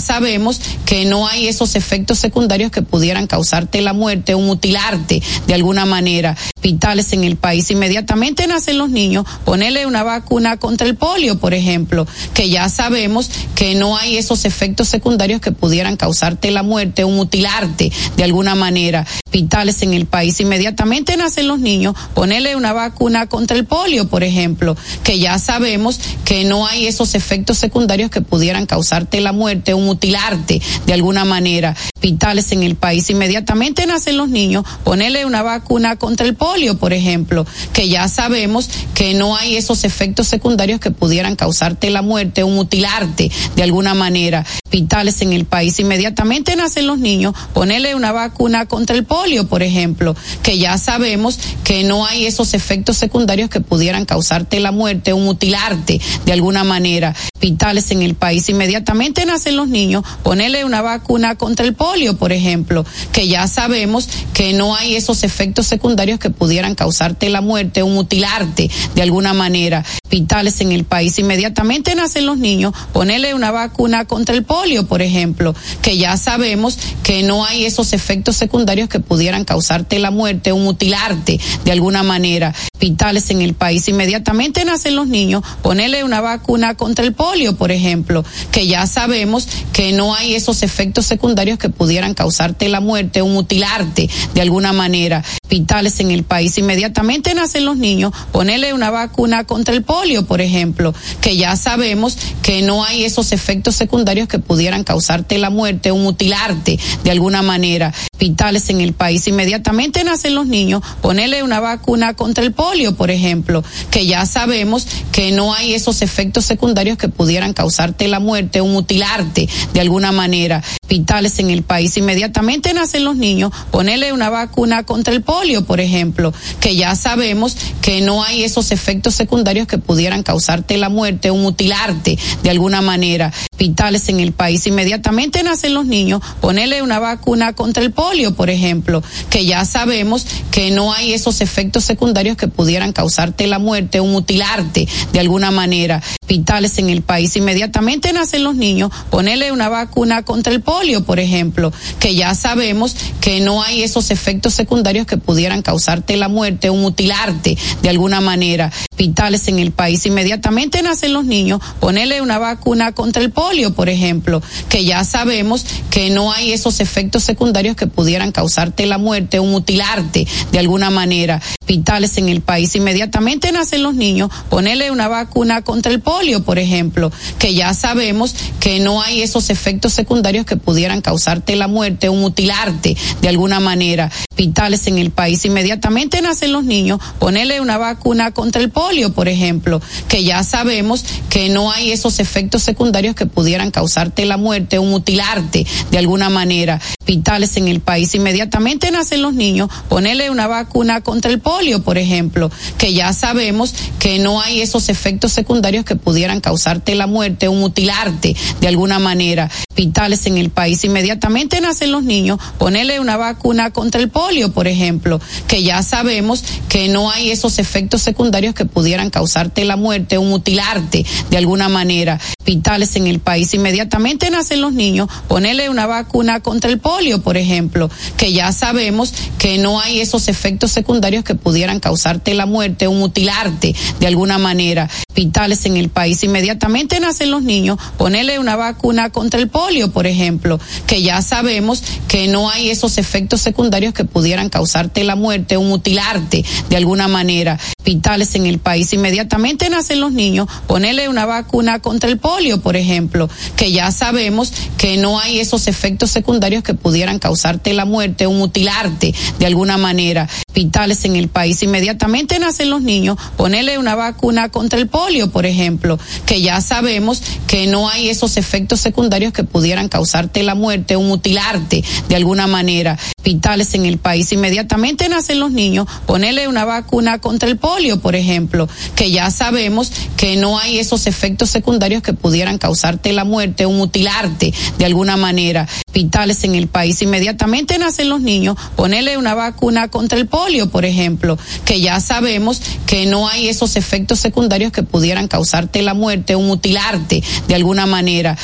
sabemos 0.00 0.58
que 0.86 1.04
no 1.04 1.28
hay 1.28 1.48
esos 1.48 1.76
efectos 1.76 2.18
secundarios 2.18 2.70
que 2.70 2.80
pudieran 2.80 3.26
causarte 3.26 3.82
la 3.82 3.92
muerte 3.92 4.32
o 4.32 4.40
mutilarte 4.40 5.22
de 5.46 5.54
alguna 5.54 5.84
manera. 5.84 6.34
Hospitales 6.56 7.12
en 7.12 7.24
el 7.24 7.36
país 7.36 7.70
inmediatamente 7.70 8.46
nacen 8.46 8.78
los 8.78 8.88
niños, 8.88 9.26
ponerle 9.44 9.84
una 9.84 10.02
vacuna 10.02 10.56
contra 10.56 10.86
el 10.86 10.94
polio, 10.94 11.09
por 11.40 11.54
ejemplo, 11.54 12.06
que 12.34 12.48
ya 12.48 12.68
sabemos 12.68 13.30
que 13.54 13.74
no 13.74 13.96
hay 13.96 14.16
esos 14.16 14.44
efectos 14.44 14.88
secundarios 14.88 15.40
que 15.40 15.52
pudieran 15.52 15.96
causarte 15.96 16.50
la 16.50 16.62
muerte 16.62 17.04
o 17.04 17.10
mutilarte 17.10 17.92
de 18.16 18.24
alguna 18.24 18.54
manera. 18.54 19.06
Hospitales 19.30 19.80
en 19.82 19.94
el 19.94 20.06
país 20.06 20.40
inmediatamente 20.40 21.16
nacen 21.16 21.46
los 21.46 21.60
niños, 21.60 21.94
ponerle 22.14 22.56
una 22.56 22.72
vacuna 22.72 23.28
contra 23.28 23.56
el 23.56 23.64
polio, 23.64 24.08
por 24.08 24.24
ejemplo, 24.24 24.76
que 25.04 25.20
ya 25.20 25.38
sabemos 25.38 26.00
que 26.24 26.42
no 26.42 26.66
hay 26.66 26.88
esos 26.88 27.14
efectos 27.14 27.56
secundarios 27.56 28.10
que 28.10 28.22
pudieran 28.22 28.66
causarte 28.66 29.20
la 29.20 29.30
muerte 29.30 29.72
o 29.72 29.78
mutilarte 29.78 30.60
de 30.84 30.92
alguna 30.92 31.24
manera. 31.24 31.76
Hospitales 31.94 32.50
en 32.50 32.64
el 32.64 32.74
país 32.74 33.08
inmediatamente 33.10 33.86
nacen 33.86 34.16
los 34.16 34.28
niños, 34.28 34.64
ponerle 34.82 35.24
una 35.24 35.42
vacuna 35.42 35.94
contra 35.94 36.26
el 36.26 36.34
polio, 36.34 36.76
por 36.76 36.92
ejemplo, 36.92 37.46
que 37.72 37.88
ya 37.88 38.08
sabemos 38.08 38.68
que 38.94 39.14
no 39.14 39.36
hay 39.36 39.54
esos 39.54 39.84
efectos 39.84 40.26
secundarios 40.26 40.80
que 40.80 40.90
pudieran 40.90 41.36
causarte 41.36 41.88
la 41.90 42.02
muerte 42.02 42.42
o 42.42 42.48
mutilarte 42.48 43.30
de 43.54 43.62
alguna 43.62 43.94
manera. 43.94 44.44
Hospitales 44.64 45.22
en 45.22 45.32
el 45.32 45.44
país 45.44 45.78
inmediatamente 45.78 46.56
nacen 46.56 46.86
los 46.86 46.98
niños, 46.98 47.34
ponerle 47.52 47.94
una 47.94 48.12
vacuna 48.12 48.66
contra 48.66 48.96
el 48.96 49.04
polio, 49.04 49.19
por 49.48 49.62
ejemplo, 49.62 50.16
que 50.42 50.56
ya 50.56 50.78
sabemos 50.78 51.38
que 51.62 51.84
no 51.84 52.06
hay 52.06 52.24
esos 52.24 52.54
efectos 52.54 52.96
secundarios 52.96 53.50
que 53.50 53.60
pudieran 53.60 54.06
causarte 54.06 54.60
la 54.60 54.72
muerte 54.72 55.12
o 55.12 55.18
mutilarte 55.18 56.00
de 56.24 56.32
alguna 56.32 56.64
manera. 56.64 57.14
Hospitales 57.34 57.90
en 57.90 58.00
el 58.00 58.14
país 58.14 58.48
inmediatamente 58.48 59.26
nacen 59.26 59.56
los 59.56 59.68
niños, 59.68 60.04
ponerle 60.22 60.64
una 60.64 60.80
vacuna 60.80 61.36
contra 61.36 61.66
el 61.66 61.74
polio, 61.74 62.16
por 62.16 62.32
ejemplo, 62.32 62.86
que 63.12 63.28
ya 63.28 63.46
sabemos 63.46 64.08
que 64.32 64.54
no 64.54 64.74
hay 64.74 64.96
esos 64.96 65.22
efectos 65.22 65.66
secundarios 65.66 66.18
que 66.18 66.30
pudieran 66.30 66.74
causarte 66.74 67.28
la 67.28 67.42
muerte 67.42 67.82
o 67.82 67.88
mutilarte 67.88 68.70
de 68.94 69.02
alguna 69.02 69.34
manera. 69.34 69.84
Hospitales 70.10 70.60
en 70.60 70.72
el 70.72 70.82
país 70.82 71.16
inmediatamente 71.20 71.94
nacen 71.94 72.26
los 72.26 72.36
niños, 72.36 72.74
ponerle 72.92 73.32
una 73.32 73.52
vacuna 73.52 74.06
contra 74.06 74.34
el 74.34 74.42
polio, 74.42 74.84
por 74.84 75.02
ejemplo, 75.02 75.54
que 75.82 75.98
ya 75.98 76.16
sabemos 76.16 76.76
que 77.04 77.22
no 77.22 77.44
hay 77.44 77.64
esos 77.64 77.92
efectos 77.92 78.34
secundarios 78.34 78.88
que 78.88 78.98
pudieran 78.98 79.44
causarte 79.44 80.00
la 80.00 80.10
muerte 80.10 80.50
o 80.50 80.56
mutilarte 80.56 81.38
de 81.64 81.70
alguna 81.70 82.02
manera. 82.02 82.52
Hospitales 82.80 83.30
en 83.30 83.42
el 83.42 83.52
país 83.52 83.86
inmediatamente 83.88 84.64
nacen 84.64 84.96
los 84.96 85.06
niños, 85.06 85.42
ponerle 85.60 86.02
una 86.02 86.22
vacuna 86.22 86.76
contra 86.76 87.04
el 87.04 87.12
polio, 87.12 87.54
por 87.54 87.70
ejemplo, 87.70 88.24
que 88.52 88.66
ya 88.66 88.86
sabemos 88.86 89.46
que 89.74 89.92
no 89.92 90.14
hay 90.14 90.34
esos 90.34 90.62
efectos 90.62 91.04
secundarios 91.04 91.58
que 91.58 91.68
pudieran 91.68 92.14
causarte 92.14 92.70
la 92.70 92.80
muerte 92.80 93.20
o 93.20 93.26
mutilarte 93.26 94.08
de 94.32 94.40
alguna 94.40 94.72
manera. 94.72 95.22
Hospitales 95.42 96.00
en 96.00 96.10
el 96.10 96.22
país 96.22 96.56
inmediatamente 96.56 97.34
nacen 97.34 97.66
los 97.66 97.76
niños, 97.76 98.14
ponerle 98.32 98.72
una 98.72 98.90
vacuna 98.90 99.44
contra 99.44 99.74
el 99.74 99.82
polio, 99.82 100.24
por 100.24 100.40
ejemplo, 100.40 100.94
que 101.20 101.36
ya 101.36 101.56
sabemos 101.56 102.16
que 102.40 102.62
no 102.62 102.82
hay 102.82 103.04
esos 103.04 103.32
efectos 103.32 103.74
secundarios 103.74 104.26
que 104.26 104.38
pudieran 104.38 104.84
causarte 104.84 105.36
la 105.36 105.50
muerte 105.50 105.90
o 105.90 105.96
mutilarte 105.96 106.78
de 107.04 107.10
alguna 107.10 107.42
manera. 107.42 107.92
Hospitales 108.12 108.70
en 108.70 108.80
el 108.80 108.94
país 108.94 109.26
inmediatamente 109.28 110.02
nacen 110.04 110.34
los 110.34 110.46
niños, 110.46 110.82
ponerle 111.02 111.42
una 111.42 111.60
vacuna 111.60 112.14
contra 112.14 112.42
el 112.42 112.52
polio, 112.52 112.69
por 112.96 113.10
ejemplo, 113.10 113.64
que 113.90 114.06
ya 114.06 114.24
sabemos 114.26 114.86
que 115.10 115.32
no 115.32 115.52
hay 115.52 115.74
esos 115.74 116.02
efectos 116.02 116.44
secundarios 116.44 116.96
que 116.96 117.08
pudieran 117.08 117.52
causarte 117.52 118.06
la 118.06 118.20
muerte 118.20 118.60
o 118.60 118.66
mutilarte 118.66 119.48
de 119.74 119.80
alguna 119.80 120.12
manera. 120.12 120.62
Hospitales 120.90 121.38
en 121.38 121.50
el 121.50 121.62
país 121.62 121.96
inmediatamente 121.98 122.74
nacen 122.74 123.04
los 123.04 123.14
niños, 123.14 123.52
ponerle 123.70 124.12
una 124.12 124.28
vacuna 124.28 124.82
contra 124.82 125.14
el 125.14 125.22
polio, 125.22 125.64
por 125.64 125.78
ejemplo, 125.78 126.34
que 126.58 126.74
ya 126.74 126.96
sabemos 126.96 127.56
que 127.80 128.00
no 128.00 128.24
hay 128.24 128.42
esos 128.42 128.72
efectos 128.72 129.14
secundarios 129.14 129.68
que 129.68 129.78
pudieran 129.78 130.24
causarte 130.24 130.76
la 130.78 130.88
muerte 130.88 131.30
o 131.30 131.36
mutilarte 131.36 132.18
de 132.42 132.50
alguna 132.50 132.82
manera. 132.82 133.32
Hospitales 133.52 134.08
en 134.08 134.18
el 134.18 134.32
país 134.32 134.66
inmediatamente 134.66 135.44
nacen 135.44 135.74
los 135.74 135.86
niños, 135.86 136.22
ponerle 136.40 136.82
una 136.82 136.98
vacuna 136.98 137.52
contra 137.52 137.84
el 137.84 137.92
polio, 137.92 138.34
por 138.34 138.50
ejemplo, 138.50 139.00
que 139.28 139.44
ya 139.46 139.64
sabemos 139.64 140.26
que 140.50 140.72
no 140.72 140.92
hay 140.92 141.12
esos 141.12 141.40
efectos 141.40 141.84
secundarios 141.84 142.36
que 142.36 142.48
pudieran 142.48 142.92
causarte 142.92 143.46
la 143.46 143.60
muerte 143.60 144.00
o 144.00 144.06
mutilarte 144.06 144.88
de 145.12 145.20
alguna 145.20 145.52
manera. 145.52 146.02
Hospitales 146.22 146.78
en 146.78 146.90
el 146.90 147.02
país 147.02 147.36
inmediatamente 147.36 148.12
nacen 148.12 148.42
los 148.42 148.56
niños, 148.56 148.90
ponerle 149.10 149.52
una 149.52 149.68
vacuna 149.68 150.24
contra 150.24 150.52
el 150.52 150.62
polio, 150.62 150.79
por 151.04 151.20
ejemplo, 151.20 151.72
que 151.98 152.14
ya 152.14 152.34
sabemos 152.34 152.96
que 153.20 153.40
no 153.40 153.62
hay 153.62 153.82
esos 153.82 154.10
efectos 154.10 154.54
secundarios 154.54 155.06
que 155.06 155.18
pudieran 155.18 155.60
causarte 155.60 156.16
la 156.16 156.28
muerte 156.28 156.70
o 156.70 156.74
mutilarte 156.74 157.58
de 157.82 157.88
alguna 157.90 158.22
manera. 158.22 158.72
Hospitales 158.90 159.46
en 159.48 159.58
el 159.58 159.72
país 159.72 160.06
inmediatamente 160.06 160.82
nacen 160.82 161.12
los 161.12 161.26
niños, 161.26 161.60
ponerle 161.80 162.22
una 162.22 162.38
vacuna 162.38 162.92
contra 162.92 163.22
el 163.22 163.30
polio, 163.30 163.74
por 163.74 163.90
ejemplo, 163.90 164.42
que 164.70 164.84
ya 164.84 165.04
sabemos 165.04 165.66
que 165.90 166.08
no 166.08 166.32
hay 166.32 166.52
esos 166.52 166.80
efectos 166.80 167.24
secundarios 167.24 167.76
que 167.76 167.86
pudieran 167.86 168.32
causarte 168.32 168.86
la 168.86 168.96
muerte 168.96 169.38
o 169.38 169.44
mutilarte 169.44 170.26
de 170.50 170.58
alguna 170.58 170.88
manera. 170.88 171.42
Hospitales 171.60 172.16
en 172.16 172.30
el 172.30 172.40
país 172.40 172.74
inmediatamente 172.74 173.52
nacen 173.52 173.82
los 173.82 173.94
niños, 173.94 174.30
ponerle 174.48 174.90
una 174.90 175.08
vacuna 175.08 175.62
contra 175.62 175.92
el 175.92 176.00
polio, 176.00 176.42
por 176.42 176.58
ejemplo, 176.58 177.12
que 177.38 177.54
ya 177.54 177.74
sabemos 177.74 178.34
que 178.60 178.80
no 178.80 179.02
hay 179.02 179.20
esos 179.20 179.50
efectos 179.50 179.92
secundarios 179.92 180.46
que 180.46 180.56
causarte 181.00 181.56
la 181.56 181.68
muerte 181.68 182.08
o 182.08 182.14
mutilarte 182.14 182.96
de 183.20 183.28
alguna 183.28 183.60
manera. 183.60 184.10
Hospitales 184.40 184.86
en 184.86 184.96
el 184.96 185.10
país 185.10 185.44
inmediatamente 185.44 186.22
nacen 186.22 186.54
los 186.54 186.64
niños, 186.64 186.98
ponerle 187.18 187.60
una 187.60 187.76
vacuna 187.76 188.30
contra 188.30 188.62
el 188.62 188.70
polio, 188.70 189.12
por 189.12 189.28
ejemplo, 189.28 189.82
que 190.08 190.24
ya 190.24 190.42
sabemos 190.44 191.04
que 191.28 191.50
no 191.50 191.70
hay 191.70 191.90
esos 191.90 192.20
efectos 192.20 192.62
secundarios 192.62 193.14
que 193.14 193.26
pudieran 193.26 193.70
causarte 193.70 194.24
la 194.24 194.38
muerte 194.38 194.78
o 194.78 194.84
mutilarte 194.84 195.66
de 195.90 195.98
alguna 195.98 196.30
manera. 196.30 196.80
Hospitales 197.00 197.58
en 197.58 197.68
el 197.68 197.80
país 197.80 198.14
inmediatamente 198.14 198.90
nacen 198.90 199.20
los 199.20 199.34
niños, 199.34 199.68
ponerle 199.90 200.30
una 200.30 200.46
vacuna 200.46 201.02
contra 201.02 201.30
el 201.30 201.40
polio, 201.40 201.82
por 201.82 201.98
ejemplo, 201.98 202.50
que 202.78 202.94
ya 202.94 203.12
sabemos 203.12 203.74
que 203.98 204.20
no 204.20 204.40
hay 204.40 204.62
esos 204.62 204.88
efectos 204.88 205.32
secundarios 205.32 205.84
que 205.84 205.96
pudieran 205.96 206.40
causarte 206.40 206.94
la 206.94 207.06
muerte 207.06 207.46
o 207.46 207.52
mutilarte 207.52 208.34
de 208.60 208.68
alguna 208.68 208.98
manera. 208.98 209.50
Hospitales 209.68 210.26
en 210.26 210.38
el 210.38 210.48
país 210.50 210.82
inmediatamente 210.84 211.60
nacen 211.60 211.92
los 211.92 212.04
niños, 212.04 212.38
ponerle 212.58 213.00
una 213.00 213.18
vacuna 213.18 213.70
contra 213.70 214.00
el 214.00 214.08
polio, 214.08 214.29
por 214.52 214.68
ejemplo, 214.68 215.20
que 215.48 215.64
ya 215.64 215.82
sabemos 215.82 216.44
que 216.68 216.88
no 216.88 217.10
hay 217.10 217.30
esos 217.30 217.58
efectos 217.58 218.00
secundarios 218.02 218.54
que 218.54 218.64
pudieran 218.64 219.10
causarte 219.10 219.64
la 219.64 219.76
muerte 219.76 220.18
o 220.18 220.22
mutilarte 220.22 221.04
de 221.30 221.36
alguna 221.36 221.68
manera. 221.68 222.20
Hospitales 222.38 222.94
en 222.94 223.08
el 223.08 223.18
país 223.18 223.52
inmediatamente 223.54 224.30
nacen 224.30 224.60
los 224.60 224.72
niños, 224.72 225.08
ponerle 225.26 225.68
una 225.68 225.86
vacuna 225.86 226.40
contra 226.40 226.70
el 226.70 226.78
polio, 226.78 227.22
por 227.22 227.36
ejemplo, 227.36 227.90
que 228.16 228.32
ya 228.32 228.52
sabemos 228.52 229.12
que 229.38 229.58
no 229.58 229.80
hay 229.80 230.00
esos 230.00 230.28
efectos 230.28 230.70
secundarios 230.70 231.24
que 231.24 231.34
pudieran 231.34 231.80
causarte 231.80 232.32
la 232.34 232.46
muerte 232.46 232.86
o 232.86 232.92
mutilarte 232.92 233.74
de 233.98 234.06
alguna 234.06 234.38
manera 234.38 234.88
hospitales 235.20 235.66
en 235.66 235.76
el 235.76 235.90
país. 235.90 236.24
Inmediatamente 236.24 236.98
nacen 236.98 237.30
los 237.30 237.42
niños, 237.42 237.78
ponerle 237.98 238.38
una 238.38 238.56
vacuna 238.56 239.10
contra 239.10 239.38
el 239.38 239.48
polio, 239.48 239.90
por 239.90 240.06
ejemplo, 240.06 240.58
que 240.86 241.02
ya 241.02 241.20
sabemos 241.20 241.82
que 242.08 242.26
no 242.26 242.48
hay 242.48 242.70
esos 242.70 242.96
efectos 242.96 243.42
secundarios 243.42 243.92
que 243.92 244.04
pudieran 244.04 244.48
causarte 244.48 245.04
la 245.04 245.16
muerte 245.16 245.58
o 245.58 245.62
mutilarte 245.62 246.42
de 246.70 246.76
alguna 246.76 247.06
manera. 247.06 247.58
Hospitales 247.80 248.34
en 248.34 248.46
el 248.46 248.58
país. 248.58 248.92
Inmediatamente 248.94 249.68
nacen 249.68 250.00
los 250.00 250.12
niños, 250.12 250.48
ponerle 250.66 251.08
una 251.08 251.26
vacuna 251.26 251.80
contra 251.80 252.08
el 252.08 252.18
polio, 252.18 252.60
por 252.62 252.76
ejemplo, 252.76 253.28
que 253.56 253.72
ya 253.72 253.92
sabemos 253.92 254.52
que 254.78 254.96
no 254.96 255.20
hay 255.20 255.38
esos 255.38 255.68
efectos 255.68 256.10
secundarios 256.10 256.62
que 256.62 256.72
pudieran 256.72 257.18
causarte 257.18 257.74
la 257.74 257.84
muerte 257.84 258.26
o 258.26 258.32
mutilarte 258.32 259.14
de 259.38 259.46
alguna 259.46 259.76
manera. 259.76 260.28
Hospitales 260.48 261.04
en 261.04 261.16
el 261.16 261.28
país. 261.28 261.62
Inmediatamente 261.62 262.38
nacen 262.38 262.70
los 262.70 262.80
niños, 262.80 263.18
ponerle 263.36 263.78
una 263.78 263.94
vacuna 263.94 264.48
contra 264.48 264.78
el 264.78 264.88
por 265.32 265.44
ejemplo, 265.44 265.98
que 266.24 266.40
ya 266.40 266.60
sabemos 266.60 267.22
que 267.46 267.66
no 267.66 267.88
hay 267.88 268.08
esos 268.08 268.36
efectos 268.36 268.80
secundarios 268.80 269.32
que 269.32 269.42
pudieran 269.42 269.88
causarte 269.88 270.42
la 270.42 270.54
muerte 270.54 270.94
o 270.94 271.00
mutilarte 271.00 271.82
de 272.08 272.16
alguna 272.16 272.46
manera. 272.46 272.96
Hospitales 273.18 273.74
en 273.74 273.86
el 273.86 273.98
país. 273.98 274.32
Inmediatamente 274.32 275.08
nacen 275.08 275.40
los 275.40 275.50
niños, 275.50 275.88
ponerle 276.06 276.46
una 276.48 276.64
vacuna 276.64 277.18
contra 277.18 277.48
el 277.48 277.58
polio, 277.58 278.00
por 278.00 278.14
ejemplo, 278.14 278.68
que 278.94 279.10
ya 279.10 279.30
sabemos 279.30 279.90
que 280.16 280.36
no 280.36 280.58
hay 280.58 280.78
esos 280.78 281.06
efectos 281.06 281.50
secundarios 281.50 282.02
que 282.02 282.12
pudieran 282.12 282.58
causarte 282.58 283.12
la 283.12 283.24
muerte 283.24 283.66
o 283.66 283.70
mutilarte 283.70 284.54
de 284.78 284.84
alguna 284.84 285.16
manera. 285.16 285.66
Hospitales 285.90 286.44
en 286.44 286.54
el 286.54 286.68
país. 286.68 287.02
Inmediatamente 287.02 287.76
nacen 287.76 288.08
los 288.08 288.20
niños, 288.20 288.56
ponerle 288.76 289.16
una 289.16 289.34
vacuna 289.34 289.88
contra 289.88 290.18
el 290.20 290.28
polio, 290.28 290.70
por 290.70 290.84
ejemplo, 290.84 291.36
que 291.64 291.80
ya 291.80 291.98
sabemos 291.98 292.62
que 292.86 293.06
no 293.06 293.28
hay 293.28 293.48
esos 293.48 293.74
efectos 293.74 294.20
secundarios 294.20 294.70
que 294.70 294.84
pudieran 294.84 295.26
causarte 295.26 295.82
la 295.82 295.94
muerte 295.94 296.36
o 296.36 296.40
mutilarte 296.40 297.24
de 297.48 297.54
alguna 297.56 297.86
manera. 297.86 298.38